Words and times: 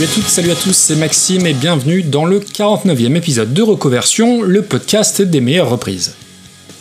Salut 0.00 0.12
à 0.12 0.14
toutes, 0.14 0.28
salut 0.28 0.50
à 0.50 0.54
tous, 0.54 0.72
c'est 0.72 0.96
Maxime 0.96 1.46
et 1.46 1.52
bienvenue 1.52 2.02
dans 2.02 2.24
le 2.24 2.40
49e 2.40 3.16
épisode 3.16 3.52
de 3.52 3.60
Recoversion, 3.60 4.40
le 4.40 4.62
podcast 4.62 5.20
des 5.20 5.42
meilleures 5.42 5.68
reprises. 5.68 6.14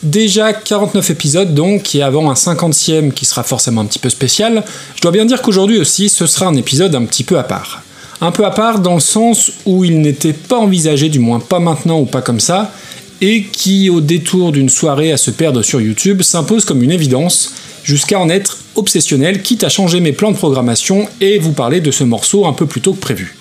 Déjà 0.04 0.54
49 0.54 1.10
épisodes 1.10 1.54
donc, 1.54 1.94
et 1.96 2.02
avant 2.02 2.32
un 2.32 2.34
50e 2.36 3.12
qui 3.12 3.26
sera 3.26 3.44
forcément 3.44 3.82
un 3.82 3.88
petit 3.88 4.00
peu 4.00 4.08
spécial, 4.08 4.64
je 4.96 5.02
dois 5.02 5.12
bien 5.12 5.26
dire 5.26 5.42
qu'aujourd'hui 5.42 5.80
aussi 5.80 6.08
ce 6.08 6.28
sera 6.28 6.46
un 6.46 6.56
épisode 6.56 6.96
un 6.96 7.04
petit 7.04 7.26
peu 7.26 7.38
à 7.38 7.44
part. 7.44 7.82
Un 8.21 8.32
peu 8.32 8.46
à 8.46 8.52
part 8.52 8.80
dans 8.80 8.94
le 8.94 9.02
sens 9.02 9.52
où 9.66 9.84
il 9.84 10.00
n'était 10.00 10.32
pas 10.32 10.57
envisagé, 10.57 11.10
du 11.10 11.20
moins 11.20 11.42
pas 11.42 11.60
maintenant 11.60 12.00
ou 12.00 12.06
pas 12.06 12.21
comme 12.21 12.40
ça, 12.40 12.71
et 13.20 13.43
qui 13.43 13.90
au 13.90 14.00
détour 14.00 14.54
d'une 14.54 14.70
soirée 14.70 15.12
à 15.12 15.18
se 15.18 15.32
perdre 15.32 15.62
sur 15.62 15.82
YouTube 15.82 16.21
s'impose 16.21 16.64
comme 16.64 16.84
une 16.84 16.92
évidence, 16.92 17.54
jusqu'à 17.83 18.19
en 18.19 18.29
être 18.29 18.60
obsessionnel, 18.75 19.42
quitte 19.42 19.64
à 19.64 19.69
changer 19.69 20.00
mes 20.00 20.14
plans 20.14 20.32
de 20.32 20.37
programmation 20.37 21.07
et 21.21 21.39
vous 21.39 21.51
parler 21.51 21.82
de 21.82 21.92
ce 21.92 22.04
morceau 22.04 22.46
un 22.46 22.54
peu 22.54 22.65
plus 22.65 22.82
tôt 22.82 22.93
que 22.93 23.00
prévu. 23.00 23.36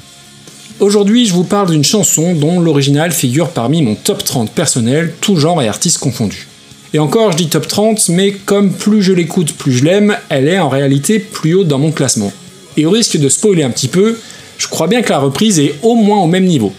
Aujourd'hui, 0.80 1.26
je 1.26 1.32
vous 1.32 1.44
parle 1.44 1.70
d'une 1.70 1.84
chanson 1.84 2.34
dont 2.34 2.60
l'original 2.60 3.10
figure 3.10 3.48
parmi 3.50 3.82
mon 3.82 3.96
top 3.96 4.22
30 4.22 4.52
personnel, 4.52 5.12
tout 5.20 5.36
genre 5.36 5.60
et 5.60 5.68
artistes 5.68 5.98
confondus. 5.98 6.46
Et 6.94 6.98
encore, 6.98 7.32
je 7.32 7.36
dis 7.36 7.48
top 7.48 7.66
30, 7.66 8.08
mais 8.10 8.32
comme 8.32 8.72
plus 8.72 9.02
je 9.02 9.12
l'écoute, 9.12 9.52
plus 9.52 9.72
je 9.72 9.84
l'aime, 9.84 10.16
elle 10.28 10.48
est 10.48 10.58
en 10.58 10.68
réalité 10.68 11.18
plus 11.18 11.54
haute 11.54 11.68
dans 11.68 11.78
mon 11.78 11.90
classement. 11.90 12.32
Et 12.76 12.86
au 12.86 12.90
risque 12.90 13.18
de 13.18 13.28
spoiler 13.28 13.62
un 13.62 13.70
petit 13.70 13.88
peu, 13.88 14.18
je 14.56 14.68
crois 14.68 14.86
bien 14.86 15.02
que 15.02 15.10
la 15.10 15.18
reprise 15.18 15.58
est 15.58 15.74
au 15.82 15.96
moins 15.96 16.22
au 16.22 16.26
même 16.26 16.44
niveau. 16.44 16.72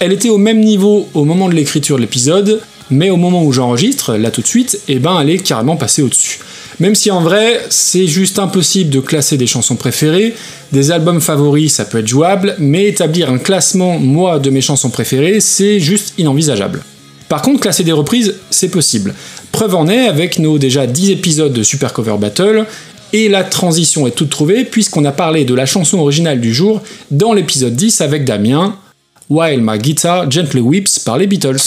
Elle 0.00 0.12
était 0.12 0.30
au 0.30 0.38
même 0.38 0.60
niveau 0.60 1.08
au 1.14 1.24
moment 1.24 1.48
de 1.48 1.54
l'écriture 1.54 1.96
de 1.96 2.00
l'épisode, 2.00 2.60
mais 2.90 3.10
au 3.10 3.16
moment 3.16 3.44
où 3.44 3.52
j'enregistre, 3.52 4.16
là 4.16 4.30
tout 4.30 4.42
de 4.42 4.46
suite, 4.46 4.80
eh 4.88 4.98
ben 4.98 5.20
elle 5.20 5.30
est 5.30 5.38
carrément 5.38 5.76
passée 5.76 6.02
au-dessus. 6.02 6.40
Même 6.80 6.94
si 6.94 7.10
en 7.10 7.20
vrai, 7.20 7.60
c'est 7.70 8.06
juste 8.06 8.38
impossible 8.38 8.90
de 8.90 9.00
classer 9.00 9.36
des 9.36 9.46
chansons 9.46 9.76
préférées, 9.76 10.34
des 10.72 10.90
albums 10.90 11.20
favoris 11.20 11.72
ça 11.74 11.84
peut 11.84 11.98
être 11.98 12.08
jouable, 12.08 12.56
mais 12.58 12.86
établir 12.86 13.30
un 13.30 13.38
classement, 13.38 13.98
moi, 13.98 14.38
de 14.38 14.50
mes 14.50 14.60
chansons 14.60 14.90
préférées, 14.90 15.40
c'est 15.40 15.78
juste 15.80 16.14
inenvisageable. 16.18 16.82
Par 17.28 17.42
contre, 17.42 17.60
classer 17.60 17.84
des 17.84 17.92
reprises, 17.92 18.34
c'est 18.50 18.68
possible. 18.68 19.14
Preuve 19.52 19.74
en 19.74 19.88
est 19.88 20.06
avec 20.06 20.38
nos 20.38 20.58
déjà 20.58 20.86
10 20.86 21.10
épisodes 21.10 21.52
de 21.52 21.62
Super 21.62 21.92
Cover 21.92 22.16
Battle 22.18 22.66
et 23.12 23.28
la 23.28 23.44
transition 23.44 24.06
est 24.06 24.10
toute 24.10 24.30
trouvée 24.30 24.64
puisqu'on 24.64 25.04
a 25.04 25.12
parlé 25.12 25.44
de 25.44 25.54
la 25.54 25.66
chanson 25.66 25.98
originale 25.98 26.40
du 26.40 26.52
jour 26.52 26.82
dans 27.10 27.32
l'épisode 27.32 27.76
10 27.76 28.00
avec 28.00 28.24
Damien, 28.24 28.76
While 29.30 29.60
My 29.62 29.78
Guitar 29.78 30.30
Gently 30.30 30.60
Weeps 30.60 30.98
par 30.98 31.16
les 31.16 31.26
Beatles. 31.26 31.60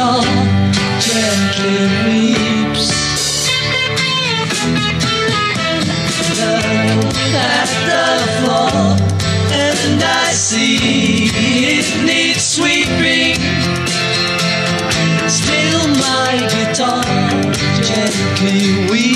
Guitar 0.00 0.22
gently 0.98 1.76
weeps. 2.06 2.88
Look 7.00 7.34
at 7.34 7.68
the 7.88 8.04
floor, 8.38 8.96
and 9.52 10.02
I 10.02 10.32
see 10.32 11.28
it 11.36 11.88
needs 12.06 12.44
sweeping. 12.44 13.34
Still, 15.28 15.88
my 16.06 16.32
guitar 16.48 17.04
gently 17.82 18.90
weeps. 18.90 19.09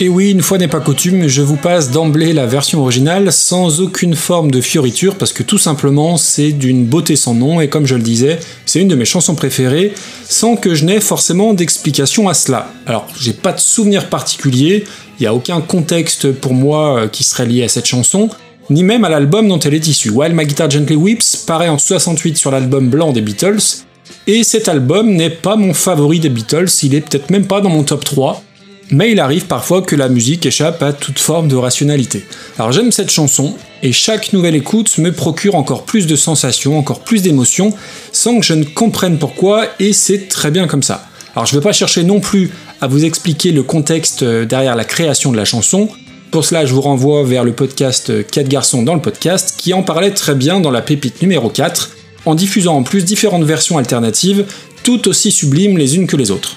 Et 0.00 0.08
oui, 0.08 0.30
une 0.30 0.42
fois 0.42 0.58
n'est 0.58 0.68
pas 0.68 0.78
coutume, 0.78 1.26
je 1.26 1.42
vous 1.42 1.56
passe 1.56 1.90
d'emblée 1.90 2.32
la 2.32 2.46
version 2.46 2.80
originale 2.80 3.32
sans 3.32 3.80
aucune 3.80 4.14
forme 4.14 4.52
de 4.52 4.60
fioriture 4.60 5.16
parce 5.16 5.32
que 5.32 5.42
tout 5.42 5.58
simplement 5.58 6.16
c'est 6.16 6.52
d'une 6.52 6.84
beauté 6.84 7.16
sans 7.16 7.34
nom 7.34 7.60
et 7.60 7.68
comme 7.68 7.86
je 7.86 7.96
le 7.96 8.02
disais, 8.02 8.38
c'est 8.66 8.80
une 8.80 8.88
de 8.88 8.94
mes 8.94 9.04
chansons 9.04 9.34
préférées 9.34 9.94
sans 10.28 10.54
que 10.54 10.76
je 10.76 10.84
n'ai 10.84 11.00
forcément 11.00 11.54
d'explication 11.54 12.28
à 12.28 12.34
cela. 12.34 12.72
Alors, 12.86 13.06
j'ai 13.20 13.32
pas 13.32 13.52
de 13.52 13.60
souvenir 13.60 14.08
particulier, 14.08 14.84
il 15.18 15.22
n'y 15.22 15.26
a 15.26 15.34
aucun 15.34 15.60
contexte 15.60 16.30
pour 16.32 16.54
moi 16.54 16.98
euh, 16.98 17.08
qui 17.08 17.22
serait 17.24 17.46
lié 17.46 17.64
à 17.64 17.68
cette 17.68 17.86
chanson, 17.86 18.28
ni 18.70 18.82
même 18.82 19.04
à 19.04 19.08
l'album 19.08 19.48
dont 19.48 19.58
elle 19.58 19.74
est 19.74 19.86
issue. 19.86 20.10
While 20.10 20.34
My 20.34 20.46
Guitar 20.46 20.70
Gently 20.70 20.96
Weeps 20.96 21.36
paraît 21.46 21.68
en 21.68 21.78
68 21.78 22.36
sur 22.36 22.50
l'album 22.50 22.88
blanc 22.88 23.12
des 23.12 23.20
Beatles, 23.20 23.84
et 24.26 24.44
cet 24.44 24.68
album 24.68 25.10
n'est 25.10 25.30
pas 25.30 25.56
mon 25.56 25.74
favori 25.74 26.20
des 26.20 26.28
Beatles, 26.28 26.70
il 26.82 26.94
est 26.94 27.00
peut-être 27.00 27.30
même 27.30 27.46
pas 27.46 27.60
dans 27.60 27.70
mon 27.70 27.82
top 27.82 28.04
3, 28.04 28.42
mais 28.90 29.10
il 29.10 29.20
arrive 29.20 29.46
parfois 29.46 29.82
que 29.82 29.96
la 29.96 30.08
musique 30.08 30.44
échappe 30.46 30.82
à 30.82 30.92
toute 30.92 31.18
forme 31.18 31.48
de 31.48 31.56
rationalité. 31.56 32.24
Alors 32.58 32.72
j'aime 32.72 32.92
cette 32.92 33.10
chanson, 33.10 33.54
et 33.82 33.92
chaque 33.92 34.32
nouvelle 34.32 34.54
écoute 34.54 34.98
me 34.98 35.12
procure 35.12 35.54
encore 35.54 35.84
plus 35.84 36.06
de 36.06 36.14
sensations, 36.14 36.78
encore 36.78 37.00
plus 37.00 37.22
d'émotions, 37.22 37.74
sans 38.12 38.38
que 38.38 38.44
je 38.44 38.54
ne 38.54 38.64
comprenne 38.64 39.18
pourquoi, 39.18 39.66
et 39.80 39.92
c'est 39.92 40.28
très 40.28 40.50
bien 40.50 40.66
comme 40.66 40.82
ça. 40.82 41.06
Alors 41.34 41.46
je 41.46 41.54
ne 41.54 41.60
vais 41.60 41.64
pas 41.64 41.72
chercher 41.72 42.04
non 42.04 42.20
plus 42.20 42.50
à 42.80 42.86
vous 42.86 43.04
expliquer 43.04 43.52
le 43.52 43.62
contexte 43.62 44.22
derrière 44.22 44.76
la 44.76 44.84
création 44.84 45.32
de 45.32 45.36
la 45.36 45.44
chanson, 45.44 45.88
pour 46.32 46.46
cela 46.46 46.64
je 46.64 46.72
vous 46.72 46.80
renvoie 46.80 47.24
vers 47.24 47.44
le 47.44 47.52
podcast 47.52 48.26
4 48.26 48.48
garçons 48.48 48.82
dans 48.82 48.94
le 48.94 49.02
podcast, 49.02 49.54
qui 49.58 49.74
en 49.74 49.82
parlait 49.82 50.12
très 50.12 50.34
bien 50.34 50.60
dans 50.60 50.70
la 50.70 50.80
pépite 50.80 51.20
numéro 51.20 51.50
4, 51.50 51.90
en 52.24 52.34
diffusant 52.34 52.74
en 52.76 52.82
plus 52.82 53.04
différentes 53.04 53.44
versions 53.44 53.76
alternatives, 53.76 54.46
tout 54.82 55.08
aussi 55.08 55.30
sublimes 55.30 55.76
les 55.76 55.94
unes 55.94 56.06
que 56.06 56.16
les 56.16 56.30
autres. 56.30 56.56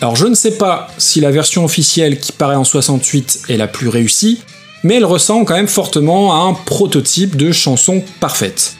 Alors 0.00 0.14
je 0.14 0.28
ne 0.28 0.36
sais 0.36 0.52
pas 0.52 0.86
si 0.98 1.20
la 1.20 1.32
version 1.32 1.64
officielle 1.64 2.20
qui 2.20 2.30
paraît 2.30 2.54
en 2.54 2.62
68 2.62 3.42
est 3.48 3.56
la 3.56 3.66
plus 3.66 3.88
réussie, 3.88 4.42
mais 4.84 4.94
elle 4.94 5.04
ressemble 5.04 5.46
quand 5.46 5.56
même 5.56 5.66
fortement 5.66 6.32
à 6.34 6.48
un 6.48 6.54
prototype 6.54 7.34
de 7.34 7.50
chanson 7.50 8.04
parfaite. 8.20 8.76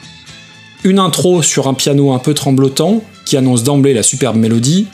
Une 0.85 0.99
intro 0.99 1.41
sur 1.41 1.67
un 1.67 1.73
piano 1.73 2.13
un 2.13 2.19
peu 2.19 2.33
tremblotant, 2.33 3.03
qui 3.25 3.35
annonce 3.35 3.63
d'emblée 3.63 3.93
la 3.93 4.03
superbe 4.03 4.37
mélodie, 4.37 4.87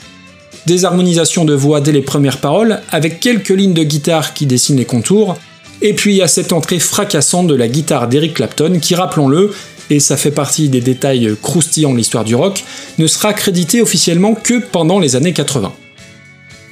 des 0.66 0.84
harmonisations 0.84 1.44
de 1.44 1.54
voix 1.54 1.80
dès 1.80 1.92
les 1.92 2.02
premières 2.02 2.38
paroles, 2.38 2.80
avec 2.90 3.20
quelques 3.20 3.50
lignes 3.50 3.74
de 3.74 3.82
guitare 3.82 4.34
qui 4.34 4.46
dessinent 4.46 4.76
les 4.76 4.84
contours, 4.84 5.36
et 5.82 5.92
puis 5.92 6.22
a 6.22 6.28
cette 6.28 6.52
entrée 6.52 6.78
fracassante 6.78 7.46
de 7.46 7.54
la 7.54 7.68
guitare 7.68 8.08
d'Eric 8.08 8.34
Clapton 8.34 8.78
qui, 8.80 8.94
rappelons-le, 8.94 9.52
et 9.90 10.00
ça 10.00 10.16
fait 10.16 10.30
partie 10.30 10.68
des 10.68 10.80
détails 10.80 11.36
croustillants 11.42 11.92
de 11.92 11.98
l'histoire 11.98 12.24
du 12.24 12.34
rock, 12.34 12.64
ne 12.98 13.06
sera 13.06 13.32
crédité 13.32 13.82
officiellement 13.82 14.34
que 14.34 14.54
pendant 14.54 14.98
les 14.98 15.16
années 15.16 15.32
80. 15.32 15.72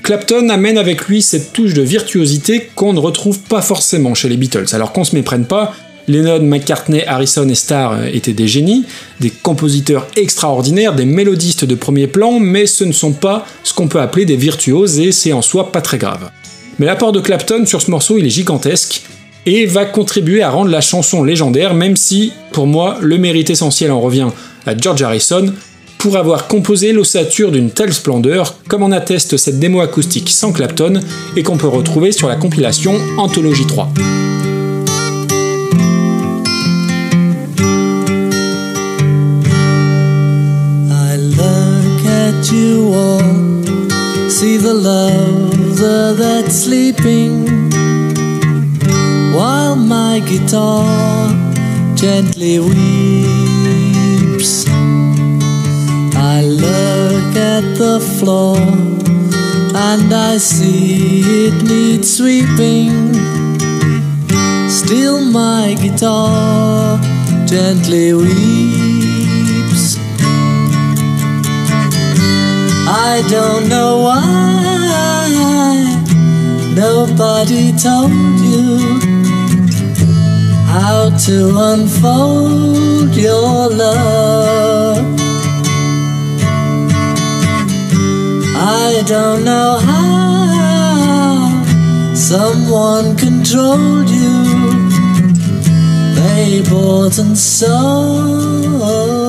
Clapton 0.02 0.48
amène 0.48 0.78
avec 0.78 1.06
lui 1.06 1.22
cette 1.22 1.52
touche 1.52 1.74
de 1.74 1.82
virtuosité 1.82 2.68
qu'on 2.74 2.92
ne 2.92 2.98
retrouve 2.98 3.38
pas 3.38 3.62
forcément 3.62 4.14
chez 4.14 4.28
les 4.28 4.36
Beatles. 4.36 4.66
Alors 4.72 4.92
qu'on 4.92 5.04
se 5.04 5.14
méprenne 5.14 5.44
pas, 5.44 5.74
Lennon, 6.08 6.42
McCartney, 6.42 7.04
Harrison 7.06 7.48
et 7.48 7.54
Starr 7.54 8.06
étaient 8.12 8.32
des 8.32 8.48
génies, 8.48 8.84
des 9.20 9.30
compositeurs 9.30 10.06
extraordinaires, 10.16 10.94
des 10.94 11.04
mélodistes 11.04 11.64
de 11.64 11.74
premier 11.74 12.06
plan, 12.06 12.40
mais 12.40 12.66
ce 12.66 12.84
ne 12.84 12.92
sont 12.92 13.12
pas 13.12 13.46
ce 13.62 13.72
qu'on 13.72 13.88
peut 13.88 14.00
appeler 14.00 14.24
des 14.24 14.36
virtuoses 14.36 14.98
et 14.98 15.12
c'est 15.12 15.32
en 15.32 15.42
soi 15.42 15.72
pas 15.72 15.80
très 15.80 15.98
grave. 15.98 16.30
Mais 16.78 16.86
l'apport 16.86 17.12
de 17.12 17.20
Clapton 17.20 17.66
sur 17.66 17.80
ce 17.82 17.90
morceau 17.90 18.18
est 18.18 18.28
gigantesque 18.28 19.02
et 19.46 19.66
va 19.66 19.84
contribuer 19.84 20.42
à 20.42 20.50
rendre 20.50 20.70
la 20.70 20.80
chanson 20.80 21.24
légendaire, 21.24 21.74
même 21.74 21.96
si, 21.96 22.32
pour 22.52 22.66
moi, 22.66 22.98
le 23.00 23.18
mérite 23.18 23.50
essentiel 23.50 23.90
en 23.90 24.00
revient 24.00 24.28
à 24.66 24.76
George 24.76 25.02
Harrison, 25.02 25.52
pour 25.98 26.16
avoir 26.16 26.48
composé 26.48 26.92
l'ossature 26.92 27.52
d'une 27.52 27.70
telle 27.70 27.92
splendeur, 27.92 28.56
comme 28.68 28.82
en 28.82 28.90
atteste 28.90 29.36
cette 29.36 29.60
démo 29.60 29.80
acoustique 29.80 30.30
sans 30.30 30.52
Clapton 30.52 31.00
et 31.36 31.44
qu'on 31.44 31.56
peut 31.56 31.68
retrouver 31.68 32.10
sur 32.10 32.28
la 32.28 32.34
compilation 32.34 32.94
Anthologie 33.18 33.66
3. 33.66 33.88
You 42.52 42.92
all, 42.94 44.28
see 44.28 44.56
the 44.56 44.74
lover 44.74 46.12
that's 46.12 46.54
sleeping, 46.54 47.46
while 49.34 49.74
my 49.76 50.20
guitar 50.20 50.84
gently 51.94 52.58
weeps. 52.58 53.72
I 56.14 56.42
look 56.42 57.36
at 57.36 57.64
the 57.78 58.00
floor 58.18 58.58
and 59.74 60.12
I 60.12 60.36
see 60.36 61.22
it 61.46 61.62
needs 61.62 62.16
sweeping. 62.16 63.14
Still, 64.68 65.20
my 65.20 65.74
guitar 65.80 66.98
gently 67.46 68.12
weeps. 68.12 69.21
I 73.14 73.20
don't 73.28 73.68
know 73.68 73.98
why 74.06 74.24
nobody 76.74 77.72
told 77.76 78.40
you 78.40 78.78
how 80.72 81.10
to 81.26 81.36
unfold 81.72 83.14
your 83.14 83.68
love. 83.68 84.96
I 88.56 89.02
don't 89.06 89.44
know 89.44 89.76
how 89.90 90.94
someone 92.14 93.14
controlled 93.18 94.08
you. 94.08 94.36
They 96.16 96.62
bought 96.66 97.18
and 97.18 97.36
sold. 97.36 99.21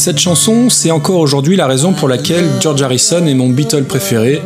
Cette 0.00 0.18
chanson, 0.18 0.70
c'est 0.70 0.90
encore 0.90 1.18
aujourd'hui 1.18 1.56
la 1.56 1.66
raison 1.66 1.92
pour 1.92 2.08
laquelle 2.08 2.46
George 2.58 2.80
Harrison 2.80 3.26
est 3.26 3.34
mon 3.34 3.50
Beatle 3.50 3.84
préféré. 3.84 4.40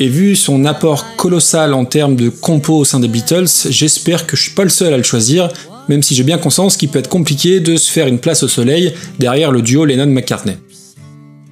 Et 0.00 0.08
vu 0.08 0.34
son 0.34 0.64
apport 0.64 1.04
colossal 1.16 1.74
en 1.74 1.84
termes 1.84 2.16
de 2.16 2.30
compos 2.30 2.78
au 2.78 2.84
sein 2.86 3.00
des 3.00 3.08
Beatles, 3.08 3.44
j'espère 3.68 4.26
que 4.26 4.34
je 4.34 4.44
suis 4.44 4.52
pas 4.52 4.62
le 4.62 4.70
seul 4.70 4.94
à 4.94 4.96
le 4.96 5.02
choisir, 5.02 5.50
même 5.90 6.02
si 6.02 6.14
j'ai 6.14 6.22
bien 6.22 6.38
conscience 6.38 6.78
qu'il 6.78 6.88
peut 6.88 7.00
être 7.00 7.10
compliqué 7.10 7.60
de 7.60 7.76
se 7.76 7.92
faire 7.92 8.06
une 8.06 8.18
place 8.18 8.44
au 8.44 8.48
soleil 8.48 8.94
derrière 9.18 9.52
le 9.52 9.60
duo 9.60 9.84
Lennon-McCartney. 9.84 10.56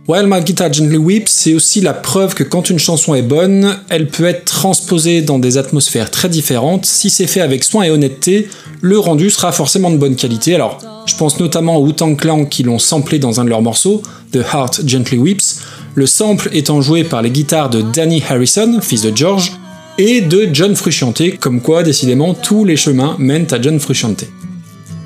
While 0.09 0.29
My 0.29 0.43
Guitar 0.43 0.73
Gently 0.73 0.97
Weeps, 0.97 1.31
c'est 1.31 1.53
aussi 1.53 1.83
la 1.83 1.93
preuve 1.93 2.35
que 2.35 2.45
quand 2.45 2.71
une 2.71 2.79
chanson 2.79 3.15
est 3.15 3.21
bonne, 3.21 3.77
elle 3.91 4.09
peut 4.09 4.25
être 4.25 4.47
transposée 4.47 5.21
dans 5.21 5.39
des 5.39 5.59
atmosphères 5.59 6.11
très 6.11 6.31
différentes. 6.31 6.87
Si 6.87 7.11
c'est 7.11 7.27
fait 7.27 7.43
avec 7.43 7.65
soin 7.65 7.83
et 7.83 7.91
honnêteté, 7.91 8.49
le 8.81 8.99
rendu 8.99 9.29
sera 9.29 9.53
forcément 9.53 9.91
de 9.91 9.99
bonne 9.99 10.17
qualité. 10.17 10.55
Alors, 10.55 10.81
je 11.07 11.17
pense 11.17 11.39
notamment 11.41 11.77
aux 11.77 11.87
Wu-Tang 11.87 12.17
Clan 12.17 12.45
qui 12.45 12.63
l'ont 12.63 12.79
samplé 12.79 13.19
dans 13.19 13.41
un 13.41 13.45
de 13.45 13.51
leurs 13.51 13.63
morceaux, 13.63 14.03
The 14.33 14.39
Heart 14.53 14.83
Gently 14.87 15.19
Weeps, 15.19 15.61
le 15.95 16.07
sample 16.07 16.49
étant 16.53 16.81
joué 16.81 17.05
par 17.05 17.23
les 17.23 17.31
guitares 17.31 17.71
de 17.71 17.83
Danny 17.83 18.23
Harrison, 18.29 18.81
fils 18.81 19.03
de 19.03 19.17
George, 19.17 19.53
et 19.99 20.21
de 20.23 20.49
John 20.53 20.75
Frusciante, 20.75 21.39
comme 21.39 21.61
quoi 21.61 21.83
décidément 21.83 22.35
tous 22.35 22.65
les 22.65 22.77
chemins 22.77 23.17
mènent 23.19 23.47
à 23.51 23.61
John 23.61 23.79
Frusciante. 23.79 24.25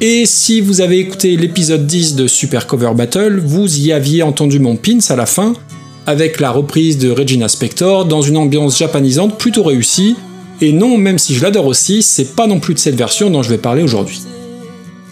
Et 0.01 0.27
si 0.27 0.61
vous 0.61 0.81
avez 0.81 0.99
écouté 0.99 1.37
l'épisode 1.37 1.87
10 1.87 2.17
de 2.17 2.27
Super 2.27 2.67
Cover 2.67 2.93
Battle, 2.95 3.43
vous 3.45 3.79
y 3.79 3.93
aviez 3.93 4.23
entendu 4.23 4.59
mon 4.59 4.77
pins 4.77 4.99
à 5.09 5.17
la 5.17 5.27
fin, 5.27 5.55
avec 6.07 6.39
la 6.39 6.51
reprise 6.51 6.99
de 6.99 7.11
Regina 7.11 7.49
Spector 7.49 8.05
dans 8.05 8.23
une 8.23 8.37
ambiance 8.37 8.79
japanisante 8.79 9.39
plutôt 9.39 9.65
réussie, 9.65 10.15
et 10.61 10.73
non, 10.73 10.97
même 10.99 11.19
si 11.19 11.35
je 11.35 11.43
l'adore 11.43 11.67
aussi, 11.67 12.03
c'est 12.03 12.37
pas 12.37 12.47
non 12.47 12.61
plus 12.61 12.75
de 12.75 12.79
cette 12.79 12.95
version 12.95 13.29
dont 13.31 13.43
je 13.43 13.51
vais 13.51 13.59
parler 13.59 13.83
aujourd'hui. 13.83 14.21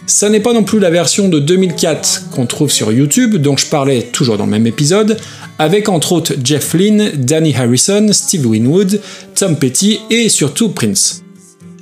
Ça 0.07 0.29
n'est 0.29 0.39
pas 0.39 0.53
non 0.53 0.63
plus 0.63 0.79
la 0.79 0.91
version 0.91 1.29
de 1.29 1.39
2004 1.39 2.29
qu'on 2.29 2.45
trouve 2.45 2.71
sur 2.71 2.91
YouTube, 2.91 3.37
dont 3.37 3.57
je 3.57 3.65
parlais 3.65 4.03
toujours 4.03 4.37
dans 4.37 4.45
le 4.45 4.51
même 4.51 4.67
épisode, 4.67 5.17
avec 5.57 5.89
entre 5.89 6.11
autres 6.11 6.33
Jeff 6.43 6.75
Lynne, 6.75 7.11
Danny 7.15 7.55
Harrison, 7.55 8.09
Steve 8.11 8.45
Winwood, 8.45 9.01
Tom 9.33 9.57
Petty 9.57 9.99
et 10.11 10.29
surtout 10.29 10.69
Prince. 10.69 11.23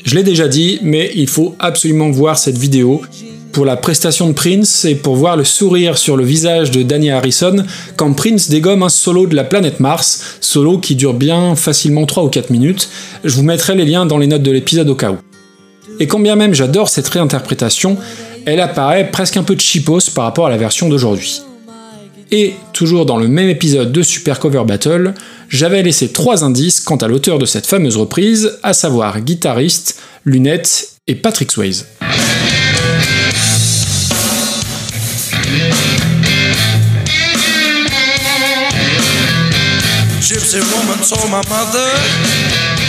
Je 0.05 0.15
l'ai 0.15 0.23
déjà 0.23 0.47
dit, 0.47 0.79
mais 0.81 1.11
il 1.15 1.27
faut 1.27 1.55
absolument 1.59 2.11
voir 2.11 2.37
cette 2.37 2.57
vidéo 2.57 3.01
pour 3.51 3.65
la 3.65 3.75
prestation 3.75 4.27
de 4.27 4.33
Prince 4.33 4.85
et 4.85 4.95
pour 4.95 5.15
voir 5.15 5.37
le 5.37 5.43
sourire 5.43 5.97
sur 5.97 6.17
le 6.17 6.23
visage 6.23 6.71
de 6.71 6.81
Danny 6.81 7.11
Harrison 7.11 7.65
quand 7.97 8.13
Prince 8.13 8.49
dégomme 8.49 8.83
un 8.83 8.89
solo 8.89 9.27
de 9.27 9.35
la 9.35 9.43
planète 9.43 9.79
Mars, 9.79 10.37
solo 10.39 10.77
qui 10.77 10.95
dure 10.95 11.13
bien 11.13 11.55
facilement 11.55 12.05
3 12.05 12.23
ou 12.23 12.29
4 12.29 12.49
minutes. 12.51 12.89
Je 13.23 13.35
vous 13.35 13.43
mettrai 13.43 13.75
les 13.75 13.85
liens 13.85 14.05
dans 14.05 14.17
les 14.17 14.27
notes 14.27 14.43
de 14.43 14.51
l'épisode 14.51 14.89
au 14.89 14.95
cas 14.95 15.11
où. 15.11 15.17
Et 15.99 16.07
quand 16.07 16.19
bien 16.19 16.35
même 16.35 16.53
j'adore 16.53 16.89
cette 16.89 17.07
réinterprétation, 17.07 17.97
elle 18.45 18.59
apparaît 18.59 19.09
presque 19.11 19.37
un 19.37 19.43
peu 19.43 19.55
cheapos 19.57 20.09
par 20.13 20.25
rapport 20.25 20.47
à 20.47 20.49
la 20.49 20.57
version 20.57 20.89
d'aujourd'hui. 20.89 21.41
Et 22.31 22.55
toujours 22.73 23.05
dans 23.05 23.17
le 23.17 23.27
même 23.27 23.49
épisode 23.49 23.91
de 23.91 24.01
Super 24.01 24.39
Cover 24.39 24.63
Battle, 24.65 25.13
j'avais 25.49 25.83
laissé 25.83 26.11
trois 26.11 26.43
indices 26.43 26.79
quant 26.79 26.95
à 26.95 27.07
l'auteur 27.07 27.37
de 27.37 27.45
cette 27.45 27.67
fameuse 27.67 27.95
reprise, 27.95 28.57
à 28.63 28.73
savoir 28.73 29.21
guitariste, 29.21 29.99
lunettes 30.25 30.93
et 31.05 31.15
Patrick 31.15 31.51
Swayze. 31.51 31.85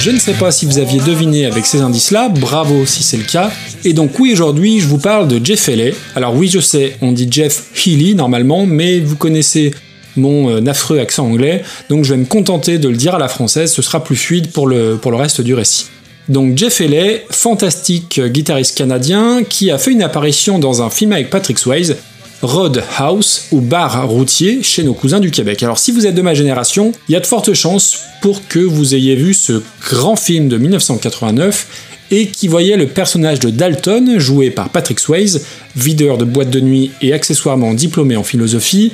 Je 0.04 0.10
ne 0.10 0.18
sais 0.18 0.34
pas 0.34 0.50
si 0.50 0.66
vous 0.66 0.76
aviez 0.76 1.00
deviné 1.00 1.46
avec 1.46 1.64
ces 1.64 1.80
indices-là, 1.80 2.28
bravo 2.28 2.84
si 2.84 3.02
c'est 3.02 3.16
le 3.16 3.24
cas. 3.24 3.50
Et 3.86 3.94
donc 3.94 4.18
oui, 4.18 4.34
aujourd'hui, 4.34 4.78
je 4.78 4.86
vous 4.86 4.98
parle 4.98 5.28
de 5.28 5.42
Jeff 5.42 5.66
Healey. 5.66 5.94
Alors 6.14 6.36
oui, 6.36 6.46
je 6.46 6.60
sais, 6.60 6.98
on 7.00 7.10
dit 7.10 7.26
Jeff 7.30 7.62
Healy 7.74 8.14
normalement, 8.14 8.66
mais 8.66 9.00
vous 9.00 9.16
connaissez 9.16 9.72
mon 10.16 10.50
euh, 10.50 10.66
affreux 10.66 10.98
accent 10.98 11.24
anglais, 11.24 11.62
donc 11.88 12.04
je 12.04 12.12
vais 12.12 12.18
me 12.18 12.26
contenter 12.26 12.76
de 12.76 12.90
le 12.90 12.96
dire 12.96 13.14
à 13.14 13.18
la 13.18 13.28
française, 13.28 13.72
ce 13.72 13.80
sera 13.80 14.04
plus 14.04 14.16
fluide 14.16 14.52
pour 14.52 14.66
le, 14.66 14.98
pour 15.00 15.10
le 15.10 15.16
reste 15.16 15.40
du 15.40 15.54
récit. 15.54 15.86
Donc 16.28 16.58
Jeff 16.58 16.82
Healey, 16.82 17.24
fantastique 17.30 18.20
guitariste 18.20 18.76
canadien, 18.76 19.42
qui 19.42 19.70
a 19.70 19.78
fait 19.78 19.92
une 19.92 20.02
apparition 20.02 20.58
dans 20.58 20.82
un 20.82 20.90
film 20.90 21.12
avec 21.12 21.30
Patrick 21.30 21.58
Swayze, 21.58 21.96
Roadhouse 22.44 23.46
ou 23.50 23.60
bar 23.60 24.08
routier 24.08 24.62
chez 24.62 24.84
nos 24.84 24.94
cousins 24.94 25.20
du 25.20 25.30
Québec. 25.30 25.62
Alors 25.62 25.78
si 25.78 25.90
vous 25.90 26.06
êtes 26.06 26.14
de 26.14 26.22
ma 26.22 26.34
génération, 26.34 26.92
il 27.08 27.12
y 27.12 27.16
a 27.16 27.20
de 27.20 27.26
fortes 27.26 27.54
chances 27.54 28.00
pour 28.22 28.46
que 28.46 28.58
vous 28.58 28.94
ayez 28.94 29.16
vu 29.16 29.34
ce 29.34 29.62
grand 29.88 30.16
film 30.16 30.48
de 30.48 30.56
1989 30.58 31.66
et 32.10 32.26
qui 32.28 32.48
voyait 32.48 32.76
le 32.76 32.86
personnage 32.86 33.40
de 33.40 33.50
Dalton, 33.50 34.18
joué 34.18 34.50
par 34.50 34.68
Patrick 34.68 35.00
Swayze, 35.00 35.44
videur 35.74 36.18
de 36.18 36.24
boîte 36.24 36.50
de 36.50 36.60
nuit 36.60 36.90
et 37.00 37.12
accessoirement 37.12 37.74
diplômé 37.74 38.16
en 38.16 38.22
philosophie, 38.22 38.92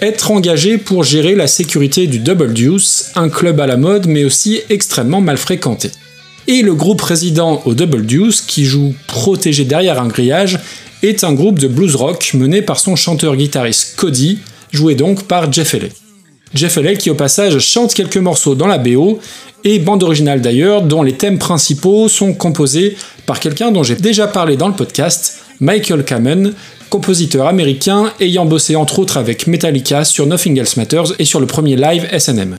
être 0.00 0.30
engagé 0.30 0.78
pour 0.78 1.04
gérer 1.04 1.34
la 1.34 1.46
sécurité 1.46 2.06
du 2.06 2.18
Double 2.18 2.52
Deuce, 2.52 3.12
un 3.14 3.28
club 3.28 3.60
à 3.60 3.66
la 3.66 3.76
mode 3.76 4.06
mais 4.06 4.24
aussi 4.24 4.60
extrêmement 4.68 5.20
mal 5.20 5.36
fréquenté. 5.36 5.90
Et 6.48 6.62
le 6.62 6.74
groupe 6.74 7.02
résident 7.02 7.62
au 7.64 7.74
Double 7.74 8.06
Deuce, 8.06 8.40
qui 8.40 8.64
joue 8.64 8.94
protégé 9.08 9.64
derrière 9.64 10.00
un 10.00 10.06
grillage, 10.06 10.60
est 11.02 11.24
un 11.24 11.32
groupe 11.32 11.58
de 11.58 11.68
blues 11.68 11.94
rock 11.96 12.32
mené 12.34 12.62
par 12.62 12.78
son 12.78 12.96
chanteur-guitariste 12.96 13.96
Cody, 13.96 14.38
joué 14.72 14.94
donc 14.94 15.24
par 15.24 15.52
Jeff 15.52 15.74
Healey. 15.74 15.92
Jeff 16.54 16.76
Healey 16.76 16.96
qui 16.96 17.10
au 17.10 17.14
passage 17.14 17.58
chante 17.58 17.94
quelques 17.94 18.16
morceaux 18.16 18.54
dans 18.54 18.66
la 18.66 18.78
BO, 18.78 19.20
et 19.64 19.78
bande 19.78 20.02
originale 20.04 20.40
d'ailleurs, 20.40 20.82
dont 20.82 21.02
les 21.02 21.14
thèmes 21.14 21.38
principaux 21.38 22.08
sont 22.08 22.34
composés 22.34 22.96
par 23.26 23.40
quelqu'un 23.40 23.72
dont 23.72 23.82
j'ai 23.82 23.96
déjà 23.96 24.28
parlé 24.28 24.56
dans 24.56 24.68
le 24.68 24.74
podcast, 24.74 25.42
Michael 25.58 26.04
Kamen, 26.04 26.52
compositeur 26.88 27.46
américain 27.46 28.12
ayant 28.20 28.44
bossé 28.44 28.76
entre 28.76 29.00
autres 29.00 29.16
avec 29.16 29.46
Metallica 29.46 30.04
sur 30.04 30.26
Nothing 30.26 30.58
Else 30.60 30.76
Matters 30.76 31.12
et 31.18 31.24
sur 31.24 31.40
le 31.40 31.46
premier 31.46 31.76
live 31.76 32.06
SNM. 32.16 32.56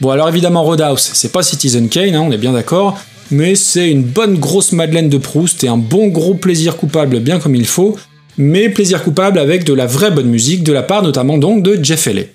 Bon 0.00 0.10
alors 0.10 0.28
évidemment 0.28 0.64
Roadhouse, 0.64 1.10
c'est 1.14 1.32
pas 1.32 1.42
Citizen 1.42 1.88
Kane, 1.88 2.14
hein, 2.14 2.24
on 2.26 2.32
est 2.32 2.38
bien 2.38 2.52
d'accord, 2.52 2.98
mais 3.30 3.54
c'est 3.54 3.90
une 3.90 4.02
bonne 4.02 4.38
grosse 4.38 4.72
Madeleine 4.72 5.08
de 5.08 5.18
Proust 5.18 5.64
et 5.64 5.68
un 5.68 5.76
bon 5.76 6.08
gros 6.08 6.34
plaisir 6.34 6.76
coupable 6.76 7.20
bien 7.20 7.38
comme 7.38 7.54
il 7.54 7.66
faut, 7.66 7.96
mais 8.38 8.68
plaisir 8.68 9.02
coupable 9.02 9.38
avec 9.38 9.64
de 9.64 9.72
la 9.72 9.86
vraie 9.86 10.10
bonne 10.10 10.28
musique 10.28 10.62
de 10.62 10.72
la 10.72 10.82
part 10.82 11.02
notamment 11.02 11.38
donc 11.38 11.62
de 11.62 11.82
Jeff 11.82 12.06
Healey. 12.06 12.30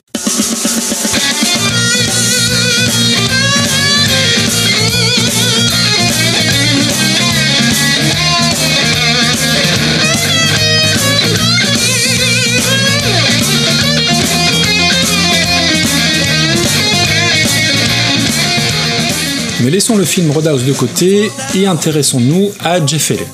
Laissons 19.72 19.96
le 19.96 20.04
film 20.04 20.30
Roadhouse 20.32 20.66
de 20.66 20.74
côté 20.74 21.32
et 21.56 21.66
intéressons-nous 21.66 22.52
à 22.60 22.86
Jeff 22.86 23.12
Healey. 23.12 23.26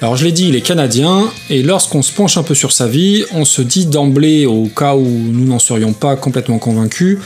Alors 0.00 0.16
je 0.16 0.24
l'ai 0.24 0.32
dit, 0.32 0.48
il 0.48 0.56
est 0.56 0.62
canadien, 0.62 1.30
et 1.50 1.62
lorsqu'on 1.62 2.00
se 2.00 2.10
penche 2.10 2.38
un 2.38 2.42
peu 2.42 2.54
sur 2.54 2.72
sa 2.72 2.88
vie, 2.88 3.24
on 3.32 3.44
se 3.44 3.60
dit 3.60 3.84
d'emblée, 3.84 4.46
au 4.46 4.68
cas 4.74 4.96
où 4.96 5.06
nous 5.06 5.44
n'en 5.44 5.58
serions 5.58 5.92
pas 5.92 6.16
complètement 6.16 6.58
convaincus, 6.58 7.18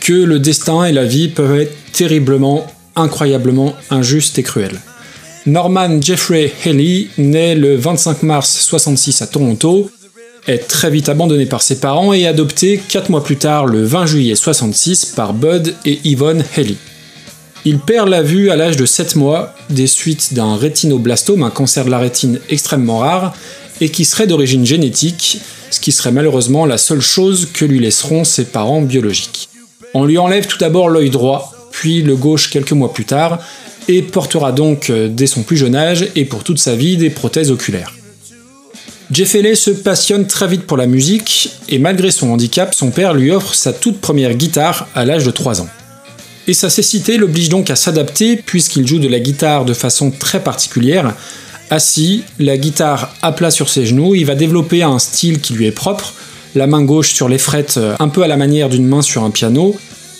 que 0.00 0.12
le 0.12 0.38
destin 0.38 0.84
et 0.84 0.92
la 0.92 1.04
vie 1.04 1.28
peuvent 1.28 1.58
être 1.60 1.74
terriblement, 1.92 2.66
incroyablement 2.94 3.74
injustes 3.88 4.38
et 4.38 4.42
cruels. 4.42 4.80
Norman 5.46 6.02
Jeffrey 6.02 6.52
Haley, 6.66 7.08
né 7.16 7.54
le 7.54 7.76
25 7.76 8.22
mars 8.22 8.60
66 8.60 9.22
à 9.22 9.28
Toronto, 9.28 9.90
est 10.46 10.68
très 10.68 10.90
vite 10.90 11.08
abandonné 11.08 11.46
par 11.46 11.62
ses 11.62 11.80
parents 11.80 12.12
et 12.12 12.26
adopté 12.26 12.82
4 12.86 13.08
mois 13.08 13.24
plus 13.24 13.36
tard, 13.36 13.64
le 13.64 13.82
20 13.82 14.04
juillet 14.04 14.34
66, 14.34 15.06
par 15.06 15.32
Bud 15.32 15.74
et 15.86 16.00
Yvonne 16.04 16.44
Haley. 16.54 16.76
Il 17.66 17.78
perd 17.78 18.08
la 18.08 18.22
vue 18.22 18.50
à 18.50 18.56
l'âge 18.56 18.76
de 18.76 18.86
7 18.86 19.16
mois 19.16 19.54
des 19.68 19.86
suites 19.86 20.32
d'un 20.32 20.56
rétinoblastome, 20.56 21.42
un 21.42 21.50
cancer 21.50 21.84
de 21.84 21.90
la 21.90 21.98
rétine 21.98 22.40
extrêmement 22.48 22.98
rare, 22.98 23.34
et 23.82 23.90
qui 23.90 24.04
serait 24.04 24.26
d'origine 24.26 24.64
génétique, 24.64 25.40
ce 25.70 25.78
qui 25.78 25.92
serait 25.92 26.12
malheureusement 26.12 26.64
la 26.64 26.78
seule 26.78 27.00
chose 27.00 27.48
que 27.52 27.64
lui 27.64 27.78
laisseront 27.78 28.24
ses 28.24 28.46
parents 28.46 28.80
biologiques. 28.80 29.48
On 29.92 30.04
lui 30.04 30.16
enlève 30.18 30.46
tout 30.46 30.58
d'abord 30.58 30.88
l'œil 30.88 31.10
droit, 31.10 31.52
puis 31.70 32.02
le 32.02 32.16
gauche 32.16 32.50
quelques 32.50 32.72
mois 32.72 32.92
plus 32.92 33.04
tard, 33.04 33.40
et 33.88 34.02
portera 34.02 34.52
donc 34.52 34.88
euh, 34.88 35.08
dès 35.10 35.26
son 35.26 35.42
plus 35.42 35.56
jeune 35.56 35.74
âge 35.74 36.08
et 36.14 36.24
pour 36.24 36.44
toute 36.44 36.58
sa 36.58 36.76
vie 36.76 36.96
des 36.96 37.10
prothèses 37.10 37.50
oculaires. 37.50 37.94
Jeff 39.10 39.34
Haley 39.34 39.56
se 39.56 39.70
passionne 39.70 40.26
très 40.26 40.46
vite 40.46 40.62
pour 40.62 40.76
la 40.76 40.86
musique 40.86 41.50
et 41.68 41.78
malgré 41.78 42.10
son 42.12 42.30
handicap, 42.30 42.74
son 42.74 42.90
père 42.90 43.12
lui 43.12 43.32
offre 43.32 43.54
sa 43.54 43.72
toute 43.72 44.00
première 44.00 44.34
guitare 44.34 44.86
à 44.94 45.04
l'âge 45.04 45.24
de 45.24 45.32
3 45.32 45.62
ans. 45.62 45.68
Et 46.50 46.52
sa 46.52 46.68
cécité 46.68 47.16
l'oblige 47.16 47.48
donc 47.48 47.70
à 47.70 47.76
s'adapter 47.76 48.34
puisqu'il 48.34 48.84
joue 48.84 48.98
de 48.98 49.06
la 49.06 49.20
guitare 49.20 49.64
de 49.64 49.72
façon 49.72 50.10
très 50.10 50.42
particulière. 50.42 51.14
Assis, 51.70 52.24
la 52.40 52.58
guitare 52.58 53.14
à 53.22 53.30
plat 53.30 53.52
sur 53.52 53.68
ses 53.68 53.86
genoux, 53.86 54.16
il 54.16 54.26
va 54.26 54.34
développer 54.34 54.82
un 54.82 54.98
style 54.98 55.40
qui 55.40 55.52
lui 55.52 55.66
est 55.66 55.70
propre, 55.70 56.12
la 56.56 56.66
main 56.66 56.82
gauche 56.82 57.14
sur 57.14 57.28
les 57.28 57.38
frettes 57.38 57.76
euh, 57.76 57.94
un 58.00 58.08
peu 58.08 58.24
à 58.24 58.26
la 58.26 58.36
manière 58.36 58.68
d'une 58.68 58.84
main 58.84 59.00
sur 59.00 59.22
un 59.22 59.30
piano, 59.30 59.76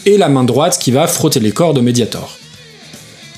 et 0.07 0.19
la 0.19 0.29
main 0.29 0.45
droite 0.45 0.79
qui 0.81 0.93
va 0.93 1.09
frotter 1.09 1.41
les 1.41 1.51
cordes 1.51 1.79
au 1.79 1.83
Mediator. 1.83 2.39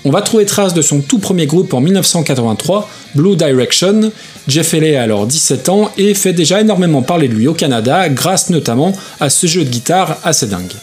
On 0.05 0.11
va 0.11 0.21
trouver 0.21 0.45
trace 0.45 0.75
de 0.75 0.83
son 0.83 1.01
tout 1.01 1.19
premier 1.19 1.47
groupe 1.47 1.73
en 1.73 1.81
1983, 1.81 2.91
Blue 3.15 3.37
Direction. 3.37 4.13
Jeff 4.49 4.75
Haley 4.75 4.97
a 4.97 5.03
alors 5.05 5.27
17 5.27 5.71
ans 5.71 5.91
et 5.97 6.13
fait 6.13 6.35
déjà 6.35 6.61
énormément 6.61 7.01
parler 7.01 7.29
de 7.29 7.35
lui 7.35 7.49
au 7.49 7.55
Canada, 7.55 8.11
grâce 8.11 8.51
notamment 8.51 8.93
à 9.19 9.31
ce 9.31 9.47
jeu 9.47 9.65
de 9.65 9.71
guitare 9.71 10.19
assez 10.25 10.47
dingue. 10.47 10.75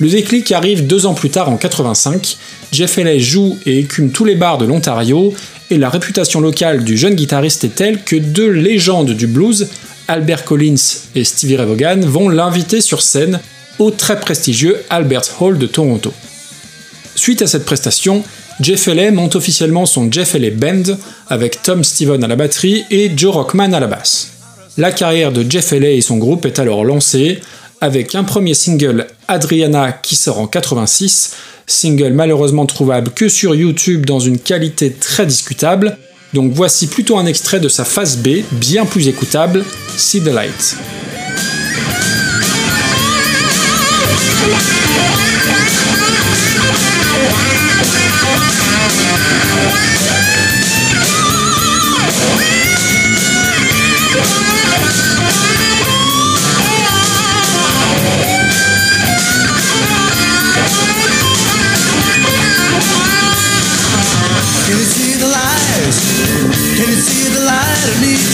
Le 0.00 0.08
déclic 0.08 0.50
arrive 0.50 0.86
deux 0.86 1.06
ans 1.06 1.14
plus 1.14 1.30
tard 1.30 1.48
en 1.48 1.56
85. 1.56 2.36
Jeff 2.72 2.98
Haley 2.98 3.20
joue 3.20 3.56
et 3.64 3.78
écume 3.78 4.10
tous 4.10 4.24
les 4.24 4.34
bars 4.34 4.58
de 4.58 4.64
l'Ontario 4.64 5.32
et 5.70 5.78
la 5.78 5.88
réputation 5.88 6.40
locale 6.40 6.82
du 6.82 6.96
jeune 6.96 7.14
guitariste 7.14 7.62
est 7.62 7.76
telle 7.76 8.02
que 8.02 8.16
deux 8.16 8.50
légendes 8.50 9.12
du 9.12 9.28
blues, 9.28 9.68
Albert 10.08 10.44
Collins 10.44 10.74
et 11.14 11.22
Stevie 11.22 11.56
Ray 11.56 11.66
Vaughan, 11.66 12.00
vont 12.00 12.28
l'inviter 12.28 12.80
sur 12.80 13.02
scène 13.02 13.38
au 13.78 13.92
très 13.92 14.18
prestigieux 14.18 14.82
Albert 14.90 15.40
Hall 15.40 15.58
de 15.58 15.66
Toronto. 15.66 16.12
Suite 17.14 17.42
à 17.42 17.46
cette 17.46 17.64
prestation, 17.64 18.24
Jeff 18.60 18.88
Haley 18.88 19.12
monte 19.12 19.36
officiellement 19.36 19.86
son 19.86 20.10
Jeff 20.10 20.34
Haley 20.34 20.50
Band 20.50 20.96
avec 21.28 21.62
Tom 21.62 21.84
Steven 21.84 22.22
à 22.24 22.28
la 22.28 22.36
batterie 22.36 22.84
et 22.90 23.12
Joe 23.16 23.32
Rockman 23.32 23.72
à 23.72 23.80
la 23.80 23.86
basse. 23.86 24.32
La 24.76 24.90
carrière 24.90 25.30
de 25.30 25.48
Jeff 25.48 25.72
Haley 25.72 25.96
et 25.96 26.00
son 26.00 26.16
groupe 26.16 26.46
est 26.46 26.58
alors 26.58 26.84
lancée 26.84 27.40
avec 27.80 28.14
un 28.14 28.24
premier 28.24 28.54
single 28.54 29.06
Adriana 29.28 29.92
qui 29.92 30.16
sort 30.16 30.38
en 30.38 30.46
86, 30.46 31.34
single 31.66 32.12
malheureusement 32.12 32.66
trouvable 32.66 33.10
que 33.10 33.28
sur 33.28 33.54
YouTube 33.54 34.06
dans 34.06 34.20
une 34.20 34.38
qualité 34.38 34.92
très 34.92 35.26
discutable. 35.26 35.96
Donc 36.32 36.52
voici 36.52 36.86
plutôt 36.88 37.16
un 37.16 37.26
extrait 37.26 37.60
de 37.60 37.68
sa 37.68 37.84
phase 37.84 38.18
B, 38.18 38.42
bien 38.52 38.86
plus 38.86 39.08
écoutable, 39.08 39.64
See 39.96 40.20
the 40.20 40.26
Light. 40.26 40.76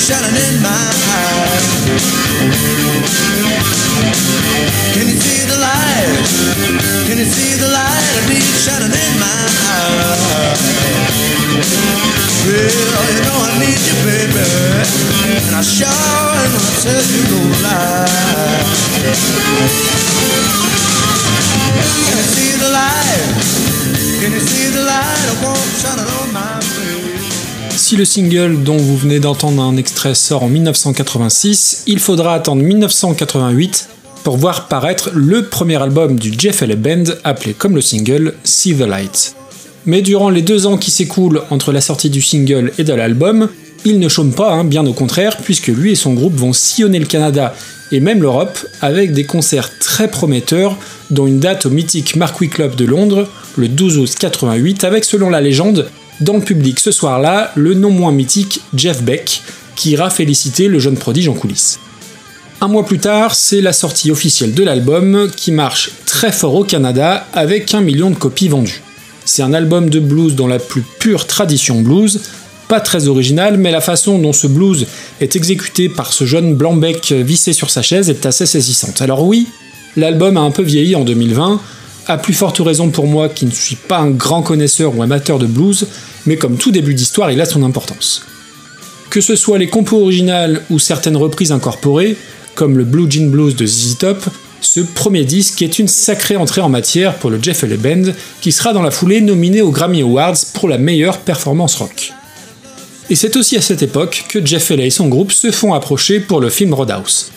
Shining 0.01 0.33
in 0.33 0.63
my 0.65 0.87
eyes? 1.13 2.05
Can 4.97 5.07
you 5.13 5.19
see 5.21 5.45
the 5.45 5.59
light? 5.61 6.25
Can 7.05 7.19
you 7.21 7.29
see 7.29 7.61
the 7.61 7.69
light 7.69 8.15
of 8.17 8.25
me 8.33 8.41
shining 8.41 8.97
in 8.97 9.13
my 9.21 9.45
eyes? 9.77 10.61
Well, 12.49 13.13
you 13.13 13.23
know 13.29 13.39
I 13.45 13.61
need 13.61 13.77
you, 13.77 13.97
baby, 14.09 14.41
and 15.45 15.55
I 15.55 15.61
sure 15.61 15.85
am 15.85 16.49
gonna 16.49 16.75
tell 16.81 17.05
you 17.05 17.23
no 17.29 17.41
lie. 17.61 18.09
Can 22.09 22.17
you 22.17 22.25
see 22.25 22.53
the 22.57 22.71
light? 22.73 23.37
Can 24.21 24.33
you 24.33 24.41
see 24.41 24.73
the 24.73 24.81
light 24.81 25.27
of 25.29 25.45
warm 25.45 25.69
shining 25.77 26.09
on 26.09 26.33
my? 26.33 26.60
Si 27.83 27.97
le 27.97 28.05
single 28.05 28.63
dont 28.63 28.77
vous 28.77 28.97
venez 28.97 29.21
d'entendre 29.21 29.63
un 29.63 29.77
extrait 29.79 30.15
sort 30.15 30.43
en 30.43 30.49
1986, 30.49 31.85
il 31.87 31.99
faudra 31.99 32.35
attendre 32.35 32.63
1988 32.63 33.89
pour 34.23 34.37
voir 34.37 34.69
paraître 34.69 35.11
le 35.15 35.47
premier 35.47 35.83
album 35.83 36.17
du 36.17 36.31
Jeff 36.37 36.63
Haley 36.63 36.77
Band 36.77 37.05
appelé 37.25 37.55
comme 37.55 37.75
le 37.75 37.81
single 37.81 38.35
See 38.45 38.77
the 38.77 38.83
Light. 38.83 39.35
Mais 39.87 40.03
durant 40.03 40.29
les 40.29 40.43
deux 40.43 40.67
ans 40.67 40.77
qui 40.77 40.91
s'écoulent 40.91 41.41
entre 41.49 41.73
la 41.73 41.81
sortie 41.81 42.11
du 42.11 42.21
single 42.21 42.71
et 42.77 42.85
de 42.85 42.93
l'album, 42.93 43.49
il 43.87 43.99
ne 43.99 44.11
chôme 44.11 44.35
pas, 44.35 44.53
hein, 44.53 44.65
bien 44.65 44.87
au 44.87 44.93
contraire, 44.93 45.39
puisque 45.39 45.69
lui 45.69 45.93
et 45.93 45.97
son 45.97 46.13
groupe 46.13 46.37
vont 46.37 46.53
sillonner 46.53 46.99
le 46.99 47.07
Canada 47.07 47.55
et 47.93 48.01
même 48.01 48.21
l'Europe 48.21 48.59
avec 48.83 49.15
des 49.15 49.25
concerts 49.25 49.79
très 49.79 50.09
prometteurs, 50.09 50.77
dont 51.11 51.27
une 51.27 51.41
date 51.41 51.65
au 51.65 51.71
mythique 51.71 52.15
Marquis 52.15 52.51
Club 52.51 52.77
de 52.77 52.85
Londres, 52.85 53.27
le 53.57 53.69
12 53.69 53.99
août 53.99 54.15
88, 54.21 54.85
avec 54.85 55.05
selon 55.05 55.31
la 55.31 55.41
légende, 55.41 55.89
dans 56.21 56.35
le 56.35 56.41
public 56.41 56.81
ce 56.81 56.91
soir-là, 56.91 57.53
le 57.55 57.75
non 57.75 57.91
moins 57.91 58.13
mythique 58.13 58.61
Jeff 58.75 59.03
Beck, 59.03 59.43
qui 59.77 59.91
ira 59.91 60.11
féliciter 60.11 60.69
le 60.69 60.79
jeune 60.79 60.97
prodige 60.97 61.29
en 61.29 61.35
coulisses. 61.35 61.79
Un 62.61 62.69
mois 62.69 62.85
plus 62.85 62.99
tard, 62.99 63.35
c'est 63.35 63.63
la 63.63 63.73
sortie 63.73 64.11
officielle 64.11 64.53
de 64.53 64.63
l'album 64.63 65.31
qui 65.35 65.51
marche 65.51 65.93
très 66.05 66.31
fort 66.31 66.55
au 66.57 66.65
Canada 66.65 67.27
avec 67.33 67.73
un 67.73 67.81
million 67.81 68.11
de 68.11 68.17
copies 68.17 68.49
vendues. 68.49 68.83
C'est 69.25 69.43
un 69.43 69.55
album 69.55 69.89
de 69.89 70.01
blues 70.01 70.35
dans 70.35 70.47
la 70.47 70.59
plus 70.59 70.83
pure 70.99 71.27
tradition 71.27 71.81
blues, 71.81 72.21
pas 72.69 72.81
très 72.81 73.09
original, 73.09 73.57
mais 73.57 73.71
la 73.71 73.81
façon 73.81 74.19
dont 74.19 74.35
ce 74.35 74.47
blues 74.47 74.87
est 75.21 75.37
exécuté 75.37 75.89
par 75.89 76.13
ce 76.13 76.25
jeune 76.25 76.55
blanc-bec 76.55 77.13
vissé 77.13 77.53
sur 77.55 77.71
sa 77.71 77.81
chaise 77.81 78.11
est 78.11 78.27
assez 78.27 78.45
saisissante. 78.45 79.01
Alors 79.01 79.25
oui, 79.25 79.47
l'album 79.97 80.37
a 80.37 80.41
un 80.41 80.51
peu 80.51 80.63
vieilli 80.63 80.95
en 80.95 81.05
2020, 81.05 81.61
à 82.11 82.19
plus 82.19 82.35
forte 82.35 82.59
raison 82.59 82.91
pour 82.91 83.07
moi 83.07 83.29
qui 83.29 83.47
ne 83.47 83.51
suis 83.51 83.77
pas 83.77 83.99
un 83.99 84.11
grand 84.11 84.43
connaisseur 84.43 84.97
ou 84.97 85.03
amateur 85.03 85.39
de 85.39 85.47
blues, 85.47 85.87
mais 86.27 86.37
comme 86.37 86.57
tout 86.57 86.71
début 86.71 86.95
d'histoire, 86.95 87.31
il 87.31 87.41
a 87.41 87.45
son 87.45 87.63
importance. 87.63 88.23
Que 89.11 89.21
ce 89.21 89.37
soit 89.37 89.59
les 89.59 89.69
compos 89.69 90.01
originales 90.01 90.63
ou 90.71 90.79
certaines 90.79 91.17
reprises 91.17 91.53
incorporées, 91.53 92.17
comme 92.55 92.77
le 92.77 92.85
Blue 92.85 93.11
Jean 93.11 93.31
Blues 93.31 93.57
de 93.57 93.67
ZZ 93.67 93.99
Top, 93.99 94.25
ce 94.61 94.81
premier 94.81 95.25
disque 95.25 95.63
est 95.63 95.79
une 95.79 95.89
sacrée 95.89 96.37
entrée 96.37 96.61
en 96.61 96.69
matière 96.69 97.15
pour 97.17 97.31
le 97.31 97.43
Jeff 97.43 97.65
Haley 97.65 97.77
Band, 97.77 98.13
qui 98.41 98.53
sera 98.53 98.73
dans 98.73 98.83
la 98.83 98.91
foulée 98.91 99.21
nominé 99.21 99.63
aux 99.63 99.71
Grammy 99.71 100.03
Awards 100.03 100.37
pour 100.55 100.69
la 100.69 100.79
meilleure 100.79 101.19
performance 101.19 101.77
rock. 101.77 102.13
Et 103.09 103.17
c'est 103.17 103.37
aussi 103.37 103.57
à 103.57 103.63
cette 103.63 103.83
époque 103.83 104.27
que 104.29 104.45
Jeff 104.45 104.71
Haley 104.71 104.87
et 104.87 104.91
son 104.91 105.09
groupe 105.09 105.33
se 105.33 105.51
font 105.51 105.75
approcher 105.75 106.21
pour 106.21 106.41
le 106.41 106.51
film 106.51 106.75
Roadhouse. 106.75 107.33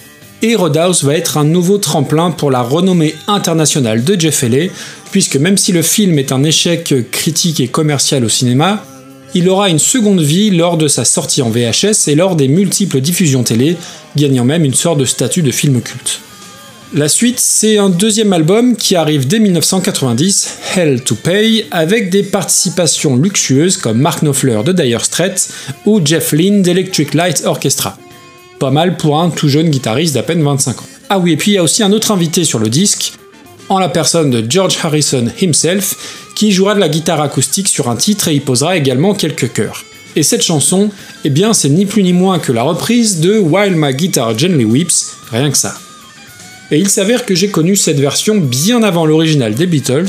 Et 0.45 0.55
Roadhouse 0.55 1.05
va 1.05 1.15
être 1.15 1.37
un 1.37 1.45
nouveau 1.45 1.77
tremplin 1.77 2.29
pour 2.29 2.51
la 2.51 2.61
renommée 2.61 3.15
internationale 3.27 4.03
de 4.03 4.19
Jeff 4.19 4.43
Haley, 4.43 4.71
puisque 5.09 5.37
même 5.37 5.57
si 5.57 5.71
le 5.71 5.81
film 5.81 6.19
est 6.19 6.33
un 6.33 6.43
échec 6.43 6.93
critique 7.11 7.61
et 7.61 7.69
commercial 7.69 8.25
au 8.25 8.29
cinéma, 8.29 8.83
il 9.33 9.47
aura 9.47 9.69
une 9.69 9.79
seconde 9.79 10.19
vie 10.19 10.49
lors 10.51 10.75
de 10.75 10.89
sa 10.89 11.05
sortie 11.05 11.41
en 11.41 11.49
VHS 11.49 12.09
et 12.09 12.15
lors 12.15 12.35
des 12.35 12.49
multiples 12.49 12.99
diffusions 12.99 13.43
télé, 13.43 13.77
gagnant 14.17 14.43
même 14.43 14.65
une 14.65 14.73
sorte 14.73 14.99
de 14.99 15.05
statut 15.05 15.43
de 15.43 15.51
film 15.51 15.81
culte. 15.81 16.19
La 16.93 17.07
suite, 17.07 17.39
c'est 17.39 17.77
un 17.77 17.89
deuxième 17.89 18.33
album 18.33 18.75
qui 18.75 18.97
arrive 18.97 19.25
dès 19.25 19.39
1990, 19.39 20.57
Hell 20.75 21.03
to 21.05 21.15
Pay, 21.15 21.67
avec 21.71 22.09
des 22.09 22.21
participations 22.21 23.15
luxueuses 23.15 23.77
comme 23.77 23.97
Mark 23.97 24.21
Knopfler 24.21 24.59
de 24.65 24.73
Dire 24.73 25.05
Straits 25.05 25.49
ou 25.85 26.01
Jeff 26.03 26.33
Lynne 26.33 26.61
d'Electric 26.61 27.13
Light 27.13 27.43
Orchestra. 27.45 27.97
Pas 28.63 28.71
mal 28.71 28.95
pour 28.95 29.19
un 29.19 29.29
tout 29.29 29.49
jeune 29.49 29.69
guitariste 29.69 30.13
d'à 30.13 30.23
peine 30.23 30.41
25 30.41 30.79
ans. 30.79 30.85
Ah 31.09 31.19
oui, 31.19 31.33
et 31.33 31.35
puis 31.35 31.51
il 31.51 31.53
y 31.55 31.57
a 31.57 31.63
aussi 31.63 31.83
un 31.83 31.91
autre 31.91 32.11
invité 32.11 32.45
sur 32.45 32.59
le 32.59 32.69
disque, 32.69 33.11
en 33.67 33.77
la 33.77 33.89
personne 33.89 34.31
de 34.31 34.41
George 34.49 34.77
Harrison 34.81 35.25
himself, 35.41 36.31
qui 36.33 36.53
jouera 36.53 36.73
de 36.73 36.79
la 36.79 36.87
guitare 36.87 37.19
acoustique 37.19 37.67
sur 37.67 37.89
un 37.89 37.97
titre 37.97 38.29
et 38.29 38.35
y 38.35 38.39
posera 38.39 38.77
également 38.77 39.15
quelques 39.15 39.51
chœurs. 39.51 39.83
Et 40.15 40.23
cette 40.23 40.43
chanson, 40.43 40.91
eh 41.25 41.29
bien 41.29 41.53
c'est 41.53 41.67
ni 41.67 41.85
plus 41.85 42.03
ni 42.03 42.13
moins 42.13 42.39
que 42.39 42.53
la 42.53 42.63
reprise 42.63 43.19
de 43.19 43.37
While 43.37 43.75
My 43.75 43.93
Guitar 43.93 44.39
Gently 44.39 44.63
Weeps, 44.63 45.11
rien 45.29 45.51
que 45.51 45.57
ça. 45.57 45.75
Et 46.71 46.79
il 46.79 46.87
s'avère 46.87 47.25
que 47.25 47.35
j'ai 47.35 47.49
connu 47.49 47.75
cette 47.75 47.99
version 47.99 48.37
bien 48.37 48.81
avant 48.81 49.05
l'original 49.05 49.55
des 49.55 49.65
Beatles, 49.65 50.07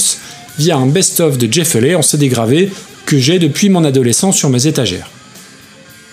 via 0.61 0.76
un 0.76 0.87
best-of 0.87 1.38
de 1.38 1.52
Jeff 1.52 1.75
Haley 1.75 1.96
en 1.96 2.02
CD 2.02 2.28
gravé 2.28 2.70
que 3.04 3.18
j'ai 3.18 3.40
depuis 3.40 3.68
mon 3.68 3.82
adolescence 3.82 4.37
sur 4.37 4.49
mes 4.49 4.68
étagères. 4.68 5.11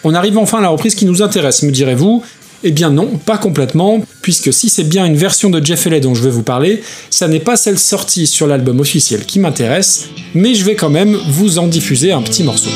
On 0.03 0.13
arrive 0.13 0.37
enfin 0.37 0.59
à 0.59 0.61
la 0.61 0.69
reprise 0.69 0.95
qui 0.95 1.05
nous 1.05 1.21
intéresse, 1.21 1.63
me 1.63 1.71
direz-vous 1.71 2.23
Eh 2.63 2.71
bien 2.71 2.89
non, 2.89 3.19
pas 3.23 3.37
complètement, 3.37 4.03
puisque 4.21 4.51
si 4.51 4.69
c'est 4.69 4.83
bien 4.83 5.05
une 5.05 5.15
version 5.15 5.49
de 5.49 5.63
Jeff 5.63 5.85
Haley 5.87 5.99
dont 5.99 6.15
je 6.15 6.23
vais 6.23 6.29
vous 6.29 6.43
parler, 6.43 6.81
ça 7.09 7.27
n'est 7.27 7.39
pas 7.39 7.55
celle 7.55 7.77
sortie 7.77 8.27
sur 8.27 8.47
l'album 8.47 8.79
officiel 8.79 9.25
qui 9.25 9.39
m'intéresse, 9.39 10.09
mais 10.33 10.55
je 10.55 10.63
vais 10.65 10.75
quand 10.75 10.89
même 10.89 11.17
vous 11.29 11.59
en 11.59 11.67
diffuser 11.67 12.11
un 12.11 12.21
petit 12.21 12.43
morceau. 12.43 12.69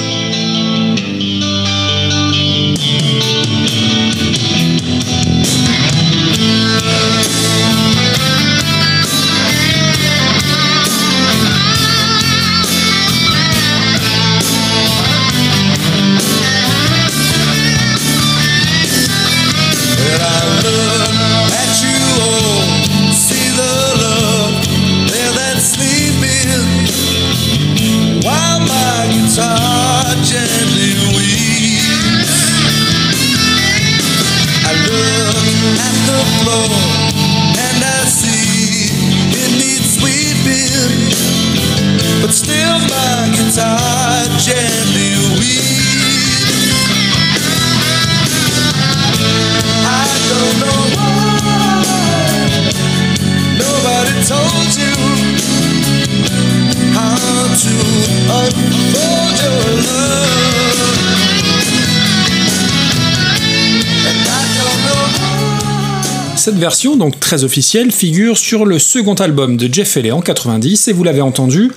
Cette 66.46 66.60
version, 66.60 66.96
donc 66.96 67.20
très 67.20 67.44
officielle, 67.44 67.92
figure 67.92 68.38
sur 68.38 68.68
le 68.68 68.78
second 68.78 69.16
album 69.16 69.58
de 69.58 69.68
Jeff 69.74 69.98
Haley 69.98 70.12
en 70.12 70.22
90, 70.22 70.90
et 70.90 70.94
vous 70.94 71.04
l'avez 71.04 71.22
entendu, 71.22 71.72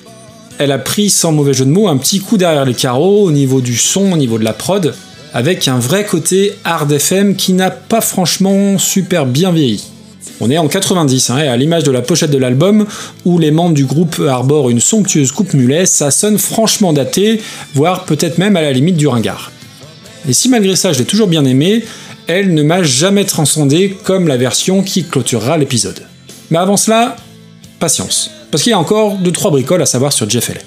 elle 0.59 0.73
a 0.73 0.79
pris, 0.79 1.09
sans 1.09 1.33
mauvais 1.33 1.55
jeu 1.55 1.65
de 1.65 1.71
mots, 1.71 1.89
un 1.89 1.97
petit 1.97 2.21
coup 2.21 2.37
derrière 2.37 2.67
les 2.67 2.75
carreaux 2.75 3.23
au 3.23 3.31
niveau 3.31 3.63
du 3.63 3.79
son, 3.79 4.13
au 4.13 4.19
niveau 4.19 4.39
de 4.39 4.45
la 4.45 4.53
prod, 4.53 4.95
avec 5.33 5.69
un 5.69 5.79
vrai 5.79 6.05
côté 6.05 6.53
hard 6.65 6.93
FM 6.93 7.35
qui 7.35 7.55
n'a 7.55 7.71
pas 7.71 8.03
franchement 8.03 8.77
super 8.77 9.25
bien 9.25 9.53
vieilli. 9.53 9.87
On 10.39 10.51
est 10.51 10.59
en 10.59 10.69
90, 10.69 11.31
hein, 11.31 11.39
et 11.39 11.49
à 11.49 11.57
l'image 11.57 11.85
de 11.85 11.91
la 11.91 12.03
pochette 12.03 12.31
de 12.31 12.37
l'album, 12.37 12.85
où 13.25 13.39
les 13.39 13.51
membres 13.51 13.75
du 13.75 13.87
groupe 13.87 14.21
arborent 14.29 14.69
une 14.69 14.81
somptueuse 14.81 15.33
coupe 15.33 15.55
mulet, 15.55 15.87
ça 15.87 16.11
sonne 16.11 16.37
franchement 16.37 16.93
daté, 16.93 17.41
voire 17.75 18.05
peut-être 18.05 18.37
même 18.37 18.55
à 18.55 18.61
la 18.61 18.73
limite 18.73 18.99
du 18.99 19.09
ringard. 19.09 19.51
Et 20.29 20.35
si 20.35 20.51
malgré 20.51 20.77
ça 20.77 20.93
je 20.93 20.99
l'ai 20.99 21.07
toujours 21.07 21.29
bien 21.29 21.47
aimé, 21.47 21.85
elle 22.29 22.53
ne 22.53 22.63
m'a 22.63 22.83
jamais 22.83 23.25
transcendé 23.25 23.97
comme 24.05 24.29
la 24.29 24.37
version 24.37 24.83
qui 24.83 25.03
clôturera 25.05 25.57
l'épisode. 25.57 26.03
Mais 26.51 26.59
avant 26.59 26.77
cela, 26.77 27.17
patience, 27.81 28.31
parce 28.51 28.63
qu'il 28.63 28.71
y 28.71 28.75
a 28.75 28.79
encore 28.79 29.19
2-3 29.19 29.51
bricoles 29.51 29.83
à 29.83 29.87
savoir 29.87 30.13
sur 30.13 30.29
Jeff 30.29 30.51
Haley. 30.51 30.61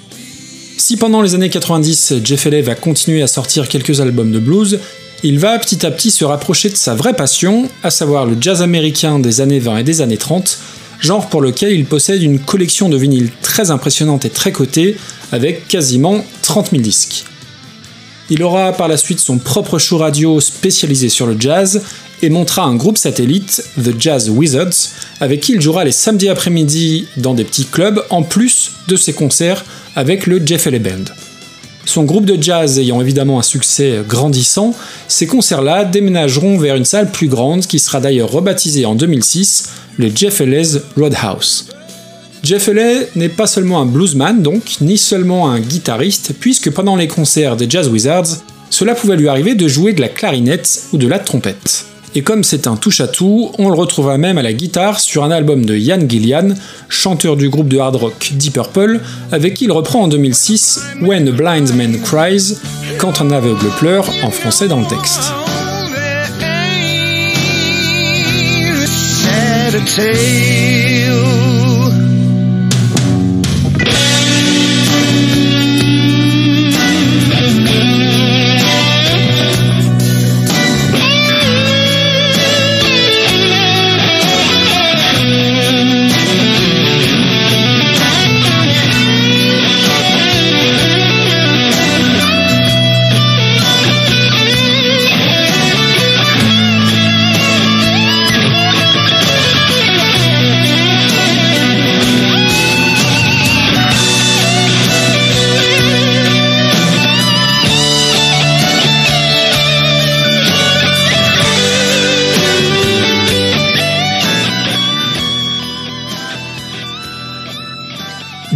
Si 0.76 0.96
pendant 0.96 1.22
les 1.22 1.36
années 1.36 1.50
90, 1.50 2.14
Jeff 2.24 2.46
Haley 2.46 2.62
va 2.62 2.74
continuer 2.74 3.22
à 3.22 3.28
sortir 3.28 3.68
quelques 3.68 4.00
albums 4.00 4.32
de 4.32 4.40
blues, 4.40 4.80
il 5.22 5.38
va 5.38 5.56
petit 5.60 5.86
à 5.86 5.92
petit 5.92 6.10
se 6.10 6.24
rapprocher 6.24 6.68
de 6.68 6.74
sa 6.74 6.96
vraie 6.96 7.14
passion, 7.14 7.68
à 7.84 7.90
savoir 7.90 8.26
le 8.26 8.36
jazz 8.40 8.60
américain 8.60 9.20
des 9.20 9.40
années 9.40 9.60
20 9.60 9.78
et 9.78 9.84
des 9.84 10.00
années 10.00 10.16
30, 10.16 10.58
genre 10.98 11.28
pour 11.28 11.40
lequel 11.40 11.74
il 11.74 11.84
possède 11.84 12.22
une 12.22 12.40
collection 12.40 12.88
de 12.88 12.96
vinyles 12.96 13.30
très 13.40 13.70
impressionnante 13.70 14.24
et 14.24 14.30
très 14.30 14.50
cotée, 14.50 14.96
avec 15.30 15.68
quasiment 15.68 16.24
30 16.42 16.70
000 16.70 16.82
disques. 16.82 17.24
Il 18.30 18.42
aura 18.42 18.72
par 18.72 18.88
la 18.88 18.96
suite 18.96 19.20
son 19.20 19.38
propre 19.38 19.78
show 19.78 19.98
radio 19.98 20.40
spécialisé 20.40 21.08
sur 21.08 21.26
le 21.26 21.36
jazz 21.38 21.82
et 22.22 22.30
montera 22.30 22.62
un 22.62 22.76
groupe 22.76 22.98
satellite, 22.98 23.64
The 23.82 23.92
Jazz 23.98 24.30
Wizards, 24.30 24.90
avec 25.20 25.40
qui 25.40 25.52
il 25.52 25.60
jouera 25.60 25.84
les 25.84 25.92
samedis 25.92 26.28
après-midi 26.28 27.06
dans 27.16 27.34
des 27.34 27.44
petits 27.44 27.64
clubs 27.64 28.02
en 28.10 28.22
plus 28.22 28.70
de 28.88 28.96
ses 28.96 29.12
concerts 29.12 29.64
avec 29.96 30.26
le 30.26 30.40
Jeff 30.44 30.66
Haley 30.66 30.78
Band. 30.78 31.04
Son 31.84 32.04
groupe 32.04 32.26
de 32.26 32.40
jazz 32.40 32.78
ayant 32.78 33.00
évidemment 33.00 33.40
un 33.40 33.42
succès 33.42 34.02
grandissant, 34.08 34.72
ces 35.08 35.26
concerts-là 35.26 35.84
déménageront 35.84 36.56
vers 36.56 36.76
une 36.76 36.84
salle 36.84 37.10
plus 37.10 37.26
grande 37.26 37.66
qui 37.66 37.80
sera 37.80 38.00
d'ailleurs 38.00 38.30
rebaptisée 38.30 38.86
en 38.86 38.94
2006 38.94 39.70
le 39.98 40.10
Jeff 40.14 40.40
Roadhouse. 40.96 41.66
Jeff 42.42 42.68
Haley 42.68 43.08
n'est 43.14 43.28
pas 43.28 43.46
seulement 43.46 43.80
un 43.80 43.86
bluesman 43.86 44.42
donc, 44.42 44.78
ni 44.80 44.98
seulement 44.98 45.48
un 45.48 45.60
guitariste, 45.60 46.34
puisque 46.40 46.70
pendant 46.72 46.96
les 46.96 47.06
concerts 47.06 47.56
des 47.56 47.70
Jazz 47.70 47.88
Wizards, 47.88 48.38
cela 48.68 48.96
pouvait 48.96 49.16
lui 49.16 49.28
arriver 49.28 49.54
de 49.54 49.68
jouer 49.68 49.92
de 49.92 50.00
la 50.00 50.08
clarinette 50.08 50.84
ou 50.92 50.98
de 50.98 51.06
la 51.06 51.20
trompette. 51.20 51.86
Et 52.14 52.22
comme 52.22 52.42
c'est 52.42 52.66
un 52.66 52.76
touche-à-tout, 52.76 53.52
on 53.58 53.68
le 53.68 53.76
retrouvera 53.76 54.18
même 54.18 54.38
à 54.38 54.42
la 54.42 54.52
guitare 54.52 54.98
sur 54.98 55.22
un 55.22 55.30
album 55.30 55.64
de 55.64 55.76
Ian 55.76 56.00
Gillian, 56.06 56.48
chanteur 56.88 57.36
du 57.36 57.48
groupe 57.48 57.68
de 57.68 57.78
hard 57.78 57.96
rock 57.96 58.32
Deep 58.34 58.54
Purple, 58.54 59.00
avec 59.30 59.54
qui 59.54 59.64
il 59.64 59.72
reprend 59.72 60.02
en 60.02 60.08
2006 60.08 60.80
When 61.00 61.28
a 61.28 61.30
Blind 61.30 61.74
Man 61.74 62.00
Cries, 62.00 62.56
quand 62.98 63.20
un 63.20 63.30
aveugle 63.30 63.68
pleure, 63.78 64.10
en 64.24 64.30
français 64.30 64.66
dans 64.66 64.80
le 64.80 64.86
texte. 64.86 65.32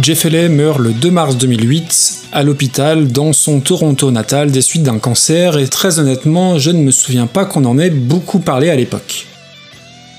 Jeff 0.07 0.25
Haley 0.25 0.47
meurt 0.47 0.79
le 0.79 0.93
2 0.93 1.11
mars 1.11 1.35
2008 1.35 2.29
à 2.31 2.41
l'hôpital 2.41 3.09
dans 3.09 3.33
son 3.33 3.59
Toronto 3.59 4.09
natal 4.09 4.51
des 4.51 4.61
suites 4.61 4.83
d'un 4.83 4.99
cancer 4.99 5.57
et 5.57 5.67
très 5.67 5.99
honnêtement 5.99 6.57
je 6.57 6.71
ne 6.71 6.81
me 6.81 6.91
souviens 6.91 7.27
pas 7.27 7.43
qu'on 7.43 7.65
en 7.65 7.77
ait 7.77 7.89
beaucoup 7.89 8.39
parlé 8.39 8.69
à 8.69 8.77
l'époque. 8.77 9.27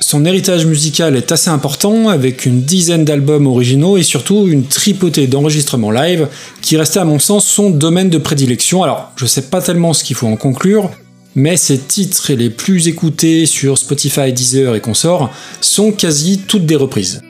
Son 0.03 0.27
héritage 0.27 0.67
musical 0.67 1.17
est 1.17 1.33
assez 1.33 1.49
important 1.49 2.11
avec 2.11 2.45
une 2.45 2.61
dizaine 2.61 3.07
d'albums 3.07 3.47
originaux 3.47 3.97
et 3.97 4.03
surtout 4.03 4.47
une 4.47 4.67
tripotée 4.67 5.27
d'enregistrements 5.27 5.91
live 5.91 6.29
qui 6.61 6.77
restait 6.77 7.01
à 7.01 7.07
mon 7.07 7.19
sens 7.19 7.47
son 7.47 7.71
domaine 7.71 8.11
de 8.11 8.19
prédilection. 8.19 8.83
Alors 8.83 9.13
je 9.17 9.25
sais 9.25 9.49
pas 9.49 9.63
tellement 9.63 9.95
ce 9.95 10.05
qu'il 10.05 10.17
faut 10.17 10.27
en 10.27 10.37
conclure, 10.37 10.91
mais 11.35 11.57
ses 11.57 11.79
titres 11.79 12.35
les 12.35 12.51
plus 12.51 12.89
écoutés 12.89 13.47
sur 13.47 13.79
Spotify, 13.79 14.35
Deezer 14.35 14.75
et 14.75 14.83
consorts 14.83 15.31
sont 15.63 15.93
quasi 15.93 16.41
toutes 16.47 16.67
des 16.67 16.77
reprises. 16.77 17.23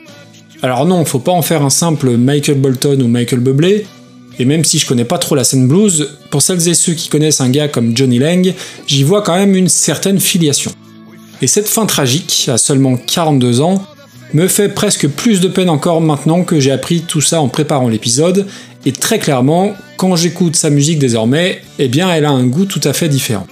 Alors 0.61 0.85
non, 0.85 1.05
faut 1.05 1.19
pas 1.19 1.31
en 1.31 1.41
faire 1.41 1.63
un 1.63 1.69
simple 1.69 2.17
Michael 2.17 2.59
Bolton 2.59 2.99
ou 3.01 3.07
Michael 3.07 3.39
Bublé, 3.39 3.85
et 4.39 4.45
même 4.45 4.65
si 4.65 4.77
je 4.77 4.85
connais 4.85 5.05
pas 5.05 5.17
trop 5.17 5.35
la 5.35 5.45
scène 5.45 5.67
blues, 5.67 6.17
pour 6.31 6.41
celles 6.41 6.67
et 6.67 6.73
ceux 6.73 6.93
qui 6.93 7.07
connaissent 7.07 7.39
un 7.39 7.49
gars 7.49 7.69
comme 7.69 7.95
Johnny 7.95 8.19
Lang, 8.19 8.53
j'y 8.85 9.03
vois 9.03 9.21
quand 9.21 9.35
même 9.35 9.55
une 9.55 9.69
certaine 9.69 10.19
filiation. 10.19 10.71
Et 11.41 11.47
cette 11.47 11.69
fin 11.69 11.85
tragique, 11.85 12.49
à 12.51 12.57
seulement 12.57 12.97
42 12.97 13.61
ans, 13.61 13.81
me 14.33 14.47
fait 14.47 14.69
presque 14.69 15.07
plus 15.07 15.39
de 15.39 15.47
peine 15.47 15.69
encore 15.69 16.01
maintenant 16.01 16.43
que 16.43 16.59
j'ai 16.59 16.71
appris 16.71 17.01
tout 17.01 17.21
ça 17.21 17.41
en 17.41 17.47
préparant 17.47 17.87
l'épisode, 17.87 18.45
et 18.85 18.91
très 18.91 19.19
clairement, 19.19 19.73
quand 19.97 20.17
j'écoute 20.17 20.57
sa 20.57 20.69
musique 20.69 20.99
désormais, 20.99 21.61
eh 21.79 21.87
bien 21.87 22.11
elle 22.11 22.25
a 22.25 22.31
un 22.31 22.45
goût 22.45 22.65
tout 22.65 22.81
à 22.83 22.91
fait 22.91 23.09
différent. 23.09 23.47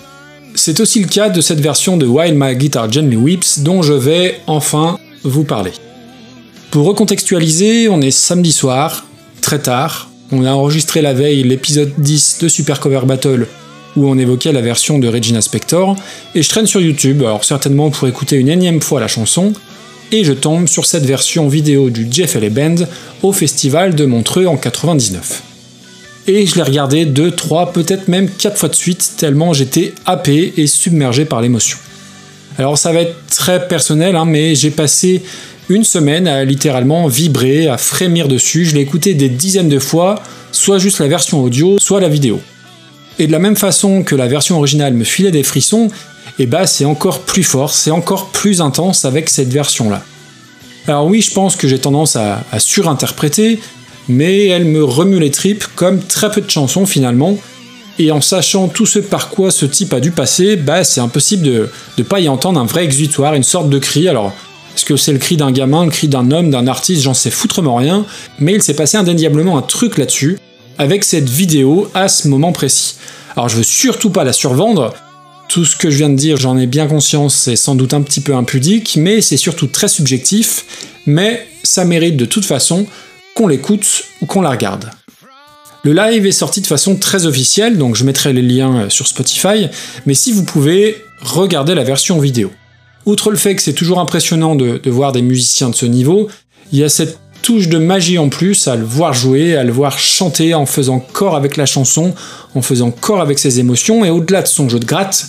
C'est 0.56 0.80
aussi 0.82 1.00
le 1.00 1.08
cas 1.08 1.30
de 1.30 1.39
cette 1.39 1.62
version 1.62 1.96
de 1.96 2.06
While 2.06 2.36
My 2.36 2.56
Guitar 2.56 2.91
Gently 2.91 3.15
Weeps 3.15 3.60
dont 3.60 3.82
je 3.82 3.93
vais 3.93 4.39
enfin 4.48 4.98
vous 5.24 5.43
parler. 5.43 5.72
Pour 6.71 6.86
recontextualiser, 6.86 7.88
on 7.88 8.01
est 8.01 8.12
samedi 8.12 8.51
soir, 8.51 9.06
très 9.41 9.60
tard. 9.60 10.10
On 10.32 10.43
a 10.43 10.51
enregistré 10.51 11.01
la 11.01 11.13
veille 11.13 11.43
l'épisode 11.43 11.93
10 11.97 12.39
de 12.41 12.49
Super 12.49 12.82
Cover 12.82 13.01
Battle 13.06 13.47
où 13.95 14.08
on 14.08 14.17
évoquait 14.17 14.51
la 14.51 14.62
version 14.62 14.99
de 14.99 15.08
Regina 15.08 15.41
Spector, 15.41 15.95
et 16.36 16.43
je 16.43 16.49
traîne 16.49 16.67
sur 16.67 16.80
YouTube, 16.80 17.23
alors 17.23 17.43
certainement 17.43 17.89
pour 17.89 18.08
écouter 18.08 18.36
une 18.36 18.47
énième 18.47 18.80
fois 18.80 18.99
la 18.99 19.08
chanson, 19.08 19.53
et 20.12 20.23
je 20.23 20.34
tombe 20.34 20.67
sur 20.67 20.86
cette 20.86 21.06
version 21.06 21.47
vidéo 21.47 21.89
du 21.89 22.08
Jeff 22.12 22.36
Haley 22.36 22.51
Band 22.51 22.86
au 23.23 23.34
festival 23.34 23.95
de 23.95 24.06
Montreux 24.06 24.45
en 24.45 24.56
99. 24.56 25.41
Et 26.27 26.45
je 26.45 26.56
l'ai 26.56 26.62
regardé 26.62 27.06
2, 27.06 27.32
3, 27.32 27.73
peut-être 27.73 28.08
même 28.08 28.30
4 28.30 28.58
fois 28.58 28.69
de 28.69 28.75
suite, 28.75 29.13
tellement 29.17 29.53
j'étais 29.53 29.95
happé 30.06 30.53
et 30.58 30.67
submergé 30.67 31.25
par 31.25 31.41
l'émotion. 31.41 31.80
Alors 32.60 32.77
ça 32.77 32.91
va 32.91 33.01
être 33.01 33.15
très 33.27 33.67
personnel, 33.67 34.15
hein, 34.15 34.25
mais 34.25 34.53
j'ai 34.53 34.71
passé 34.71 35.23
une 35.69 35.84
semaine 35.84 36.27
à 36.27 36.43
littéralement 36.45 37.08
vibrer, 37.08 37.67
à 37.67 37.77
frémir 37.77 38.27
dessus. 38.27 38.65
Je 38.65 38.75
l'ai 38.75 38.82
écouté 38.82 39.13
des 39.13 39.30
dizaines 39.30 39.69
de 39.69 39.80
fois, 39.80 40.21
soit 40.51 40.80
juste 40.80 40.99
la 40.99 41.08
version 41.08 41.43
audio, 41.43 41.77
soit 41.80 41.99
la 41.99 42.10
vidéo. 42.10 42.39
Et 43.19 43.27
de 43.27 43.32
la 43.32 43.39
même 43.39 43.56
façon 43.56 44.03
que 44.03 44.15
la 44.15 44.27
version 44.27 44.58
originale 44.58 44.93
me 44.93 45.03
filait 45.03 45.32
des 45.32 45.43
frissons, 45.43 45.89
et 46.39 46.43
eh 46.43 46.45
bah 46.45 46.67
c'est 46.67 46.86
encore 46.86 47.21
plus 47.21 47.43
fort, 47.43 47.73
c'est 47.73 47.89
encore 47.89 48.27
plus 48.30 48.62
intense 48.62 49.06
avec 49.06 49.30
cette 49.30 49.51
version-là. 49.51 50.03
Alors 50.88 51.08
oui, 51.08 51.21
je 51.21 51.32
pense 51.32 51.56
que 51.56 51.67
j'ai 51.67 51.80
tendance 51.80 52.15
à, 52.15 52.43
surinterpréter, 52.60 53.60
mais 54.08 54.47
elle 54.47 54.65
me 54.65 54.84
remue 54.84 55.19
les 55.19 55.32
tripes 55.32 55.65
comme 55.75 55.99
très 55.99 56.32
peu 56.32 56.41
de 56.41 56.49
chansons 56.49 56.86
finalement, 56.86 57.38
et 57.97 58.12
en 58.12 58.21
sachant 58.21 58.67
tout 58.67 58.86
ce 58.86 58.99
par 58.99 59.30
quoi 59.30 59.49
ce 59.49 59.65
type 59.65 59.93
a 59.93 59.99
dû 59.99 60.12
passer, 60.12 60.56
bah 60.56 60.84
c'est 60.84 61.01
impossible 61.01 61.43
de 61.43 61.69
ne 61.97 62.03
pas 62.03 62.19
y 62.19 62.30
entendre 62.30 62.60
un 62.60 62.65
vrai 62.65 62.86
exutoire, 62.86 63.34
une 63.34 63.43
sorte 63.43 63.69
de 63.69 63.80
cri. 63.80 64.08
Alors 64.08 64.34
est-ce 64.78 64.86
que 64.86 64.96
c'est 64.96 65.12
le 65.12 65.18
cri 65.18 65.38
d'un 65.38 65.52
gamin, 65.52 65.86
le 65.86 65.90
cri 65.90 66.08
d'un 66.08 66.30
homme, 66.30 66.52
d'un 66.52 66.68
artiste, 66.68 67.02
j'en 67.02 67.16
sais 67.16 67.32
foutrement 67.32 67.78
rien, 67.78 68.06
mais 68.38 68.54
il 68.54 68.62
s'est 68.62 68.76
passé 68.76 68.96
indéniablement 68.96 69.58
un 69.58 69.63
truc 69.63 69.98
là-dessus, 69.98 70.38
avec 70.78 71.04
cette 71.04 71.28
vidéo 71.28 71.90
à 71.96 72.08
ce 72.08 72.28
moment 72.28 72.52
précis. 72.52 72.94
Alors 73.36 73.50
je 73.50 73.58
veux 73.58 73.63
surtout 73.63 74.12
pas 74.12 74.24
la 74.24 74.34
survendre, 74.34 74.94
tout 75.50 75.66
ce 75.66 75.76
que 75.76 75.90
je 75.90 75.98
viens 75.98 76.12
de 76.12 76.16
dire, 76.16 76.38
j'en 76.38 76.60
ai 76.60 76.68
bien 76.68 76.86
conscience, 76.86 77.36
c'est 77.36 77.56
sans 77.56 77.74
doute 77.74 77.96
un 77.96 78.04
petit 78.04 78.22
peu 78.22 78.36
impudique, 78.36 78.98
mais 78.98 79.20
c'est 79.22 79.36
surtout 79.36 79.66
très 79.66 79.88
subjectif, 79.88 80.63
mais 81.08 81.48
ça 81.63 81.84
mérite 81.84 82.16
de 82.16 82.26
toute 82.26 82.46
façon 82.46 82.86
qu'on 83.34 83.48
l'écoute 83.48 84.04
ou 84.22 84.28
qu'on 84.28 84.42
la 84.42 84.52
regarde. 84.52 84.92
Le 85.82 85.94
live 85.94 86.28
est 86.28 86.32
sorti 86.32 86.62
de 86.62 86.68
façon 86.68 86.98
très 86.98 87.26
officielle, 87.26 87.80
donc 87.80 87.96
je 87.96 88.04
mettrai 88.04 88.32
les 88.32 88.44
liens 88.44 88.90
sur 88.90 89.08
Spotify, 89.08 89.70
mais 90.06 90.13
si 90.13 90.34
vous 90.34 90.44
pouvez, 90.44 91.04
regardez 91.20 91.74
la 91.74 91.84
version 91.84 92.20
vidéo. 92.20 92.52
Outre 93.08 93.32
le 93.32 93.38
fait 93.38 93.56
que 93.56 93.62
c'est 93.62 93.72
toujours 93.72 94.02
impressionnant 94.02 94.56
de, 94.56 94.82
voir 94.89 95.13
des 95.13 95.22
musiciens 95.22 95.70
de 95.70 95.76
ce 95.76 95.86
niveau, 95.86 96.28
il 96.74 96.80
y 96.80 96.84
a 96.84 96.89
cette 96.89 97.17
touche 97.41 97.70
de 97.70 97.78
magie 97.78 98.17
en 98.17 98.28
plus 98.28 98.67
à 98.67 98.76
le 98.76 98.84
voir 98.84 99.13
jouer, 99.13 99.56
à 99.56 99.63
le 99.63 99.72
voir 99.72 99.98
chanter 99.98 100.54
en 100.54 100.65
faisant 100.65 101.00
corps 101.00 101.38
avec 101.38 101.56
la 101.56 101.65
chanson, 101.65 102.13
en 102.54 102.62
faisant 102.62 102.91
corps 102.91 103.22
avec 103.22 103.39
ses 103.39 103.62
émotions, 103.62 104.04
et 104.04 104.10
au-delà 104.10 104.41
de 104.41 104.48
son 104.48 104.67
jeu 104.67 104.78
de 104.78 104.84
gratte, 104.84 105.28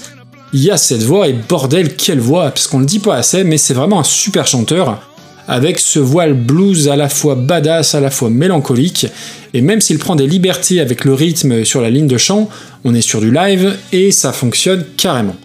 il 0.52 0.60
y 0.60 0.72
a 0.72 0.76
cette 0.76 1.04
voix, 1.04 1.28
et 1.28 1.32
bordel, 1.32 1.94
quelle 1.94 2.18
voix, 2.18 2.50
parce 2.50 2.66
qu'on 2.66 2.80
le 2.80 2.84
dit 2.84 2.98
pas 2.98 3.14
assez, 3.14 3.44
mais 3.44 3.58
c'est 3.58 3.74
vraiment 3.74 4.00
un 4.00 4.04
super 4.04 4.48
chanteur, 4.48 5.00
avec 5.46 5.78
ce 5.78 6.00
voile 6.00 6.34
blues 6.34 6.88
à 6.88 6.96
la 6.96 7.08
fois 7.08 7.36
badass, 7.36 7.94
à 7.94 8.00
la 8.00 8.10
fois 8.10 8.28
mélancolique, 8.28 9.06
et 9.54 9.60
même 9.60 9.80
s'il 9.80 10.00
prend 10.00 10.16
des 10.16 10.26
libertés 10.26 10.80
avec 10.80 11.04
le 11.04 11.14
rythme 11.14 11.64
sur 11.64 11.80
la 11.80 11.90
ligne 11.90 12.08
de 12.08 12.18
chant, 12.18 12.48
on 12.82 12.92
est 12.96 13.02
sur 13.02 13.20
du 13.20 13.30
live, 13.30 13.76
et 13.92 14.10
ça 14.10 14.32
fonctionne 14.32 14.84
carrément. 14.96 15.36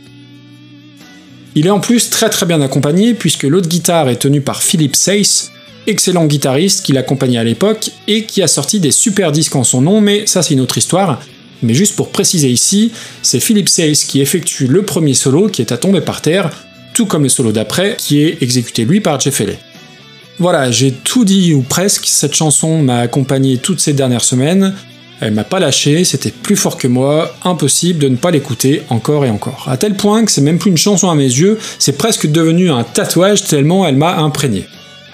Il 1.56 1.68
est 1.68 1.72
en 1.72 1.80
plus 1.80 2.10
très 2.10 2.30
très 2.30 2.46
bien 2.46 2.62
accompagné, 2.62 3.14
puisque 3.14 3.44
l'autre 3.44 3.70
guitare 3.70 4.10
est 4.10 4.16
tenue 4.16 4.42
par 4.42 4.64
Philip 4.64 4.96
Seyss, 4.96 5.52
excellent 5.86 6.26
guitariste 6.26 6.84
qui 6.84 6.94
l'accompagnait 6.94 7.38
à 7.38 7.44
l'époque 7.44 7.92
et 8.08 8.24
qui 8.24 8.42
a 8.42 8.48
sorti 8.48 8.80
des 8.80 8.92
super 8.92 9.32
disques 9.32 9.56
en 9.56 9.64
son 9.64 9.82
nom, 9.82 10.02
mais 10.02 10.26
ça 10.26 10.42
c'est 10.42 10.56
une 10.56 10.62
autre 10.62 10.78
histoire. 10.78 11.22
Mais 11.62 11.76
juste 11.76 11.96
pour 11.96 12.10
préciser 12.10 12.50
ici, 12.50 12.92
c'est 13.22 13.40
Philip 13.40 13.70
Seyss 13.70 14.04
qui 14.04 14.20
effectue 14.20 14.68
le 14.68 14.82
premier 14.82 15.14
solo 15.14 15.48
qui 15.48 15.62
est 15.62 15.72
à 15.72 15.78
tomber 15.78 16.02
par 16.02 16.22
terre, 16.22 16.50
tout 16.94 17.06
comme 17.06 17.24
le 17.24 17.30
solo 17.30 17.52
d'après 17.52 17.96
qui 17.98 18.22
est 18.22 18.42
exécuté 18.42 18.84
lui 18.84 19.00
par 19.00 19.20
Jeff 19.20 19.40
Haley. 19.40 19.60
Voilà, 20.40 20.72
j'ai 20.72 20.92
tout 20.92 21.26
dit 21.26 21.54
ou 21.54 21.62
presque, 21.62 22.06
cette 22.08 22.34
chanson 22.34 22.82
m'a 22.82 23.00
accompagné 23.00 23.58
toutes 23.58 23.80
ces 23.80 23.94
dernières 23.94 24.24
semaines, 24.24 24.74
elle 25.24 25.34
m'a 25.34 25.46
pas 25.46 25.60
lâché, 25.60 26.04
c'était 26.04 26.32
plus 26.32 26.58
fort 26.58 26.78
que 26.78 26.88
moi, 26.88 27.34
impossible 27.46 28.00
de 28.00 28.10
ne 28.10 28.18
pas 28.18 28.30
l'écouter 28.30 28.84
encore 28.90 29.26
et 29.26 29.30
encore. 29.30 29.66
À 29.70 29.78
tel 29.78 29.96
point 29.96 30.26
que 30.26 30.32
c'est 30.32 30.42
même 30.42 30.60
plus 30.60 30.70
une 30.70 30.78
chanson 30.78 31.10
à 31.10 31.16
mes 31.16 31.24
yeux, 31.24 31.58
c'est 31.80 31.98
presque 31.98 32.28
devenu 32.28 32.70
un 32.70 32.84
tatouage 32.84 33.46
tellement 33.46 33.88
elle 33.88 33.96
m'a 33.96 34.18
imprégné. 34.18 34.66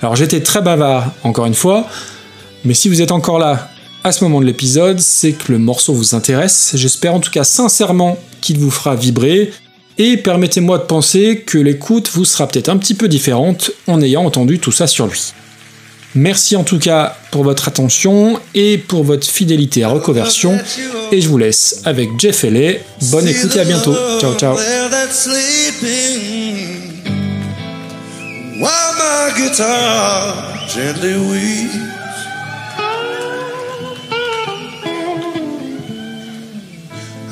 Alors 0.02 0.16
j'étais 0.16 0.42
très 0.42 0.62
bavard, 0.62 1.12
encore 1.24 1.46
une 1.46 1.54
fois, 1.54 1.88
mais 2.66 2.74
si 2.74 2.90
vous 2.90 3.02
êtes 3.02 3.12
encore 3.12 3.38
là 3.38 3.70
à 4.04 4.12
ce 4.12 4.24
moment 4.24 4.42
de 4.42 4.46
l'épisode, 4.46 5.00
c'est 5.00 5.34
que 5.34 5.52
le 5.52 5.60
morceau 5.60 5.94
vous 5.94 6.16
intéresse. 6.16 6.72
J'espère 6.74 7.14
en 7.14 7.20
tout 7.20 7.32
cas 7.32 7.44
sincèrement 7.44 8.18
qu'il 8.42 8.58
vous 8.58 8.72
fera 8.72 8.96
vibrer. 8.96 9.52
Et 9.98 10.16
permettez-moi 10.16 10.78
de 10.78 10.84
penser 10.84 11.44
que 11.46 11.58
l'écoute 11.58 12.10
vous 12.14 12.24
sera 12.24 12.48
peut-être 12.48 12.70
un 12.70 12.78
petit 12.78 12.94
peu 12.94 13.10
différente 13.10 13.72
en 13.88 14.02
ayant 14.02 14.24
entendu 14.24 14.58
tout 14.58 14.72
ça 14.72 14.88
sur 14.88 15.08
lui. 15.08 15.34
Merci 16.16 16.56
en 16.56 16.64
tout 16.64 16.80
cas 16.80 17.16
pour 17.32 17.44
votre 17.44 17.68
attention 17.68 18.40
et 18.56 18.78
pour 18.78 19.04
votre 19.04 19.28
fidélité 19.28 19.84
à 19.84 19.90
Reconversion. 19.90 20.58
Et 21.12 21.22
je 21.22 21.30
vous 21.30 21.38
laisse 21.38 21.82
avec 21.86 22.10
Jeff 22.18 22.44
Haley. 22.44 22.84
Bonne 23.04 23.28
écoute 23.28 23.56
et 23.56 23.60
à 23.60 23.66
bientôt. 23.66 23.96
Ciao 24.20 24.34
ciao. 24.36 24.58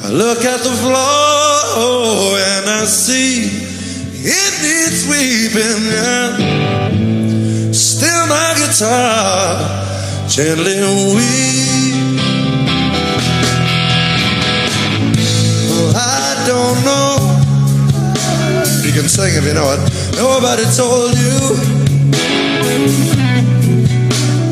I 0.08 0.10
look 0.10 0.46
at 0.46 0.62
the 0.62 0.70
floor 0.70 2.40
and 2.40 2.70
I 2.70 2.86
see 2.86 3.50
it 4.24 4.54
needs 4.64 5.04
sweeping. 5.04 7.17
Guitar 8.78 9.58
gently 10.28 10.78
weeps. 11.16 12.22
Well, 15.66 15.94
I 15.96 16.46
don't 16.46 16.86
know. 16.86 17.18
You 18.86 18.92
can 18.94 19.10
sing 19.10 19.34
if 19.34 19.46
you 19.48 19.56
know 19.56 19.74
it. 19.74 19.80
Nobody 20.16 20.64
told 20.78 21.18
you 21.18 21.58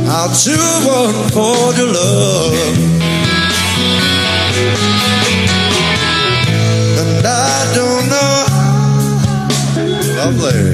how 0.09 0.33
to 0.33 0.57
unfold 0.97 1.77
your 1.77 1.93
love. 1.93 2.55
And 6.97 7.25
I 7.27 7.73
don't 7.75 8.09
know, 8.09 8.45
lovely, 10.17 10.73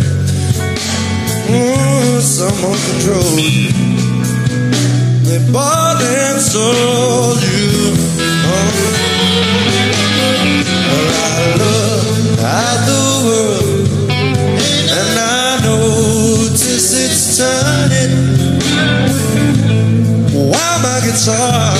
Ooh, 1.51 1.90
someone 2.21 2.77
controlled 2.77 3.39
you. 3.39 3.71
They 5.25 5.39
bought 5.51 6.01
and 6.01 6.39
sold 6.39 7.41
you. 7.41 7.97
Oh. 8.45 8.69
Well, 10.87 11.09
I 11.17 11.41
look 11.61 12.39
at 12.39 12.77
the 12.85 13.03
world 13.25 13.89
and 14.99 15.13
I 15.19 15.59
notice 15.65 16.93
it's 16.93 17.37
turning. 17.37 18.13
While 20.31 20.79
my 20.85 20.97
guitar 21.01 21.73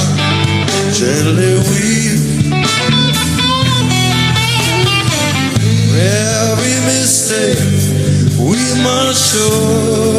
gently 0.92 1.54
weeps. 1.70 2.32
Every 5.94 6.78
mistake 6.90 7.60
we 8.40 8.62
must 8.82 9.22
surely 9.32 10.11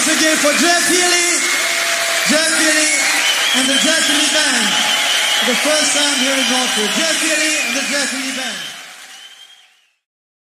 Once 0.00 0.16
again 0.16 0.36
for 0.38 0.52
Jeff 0.56 0.88
Healy, 0.88 1.28
Jeff 2.32 2.48
Healy, 2.56 2.92
and 3.60 3.68
the 3.68 3.76
Jeff 3.84 4.00
Healy 4.08 4.32
Band. 4.32 4.66
The 5.44 5.54
first 5.60 5.92
time 5.92 6.16
here 6.24 6.32
in 6.32 6.46
Montreal. 6.48 6.88
Jeff 6.96 7.20
Healy 7.20 7.52
and 7.68 7.76
the 7.76 7.84
Jeff 7.92 8.10
Healy 8.10 8.32
Band. 8.34 8.69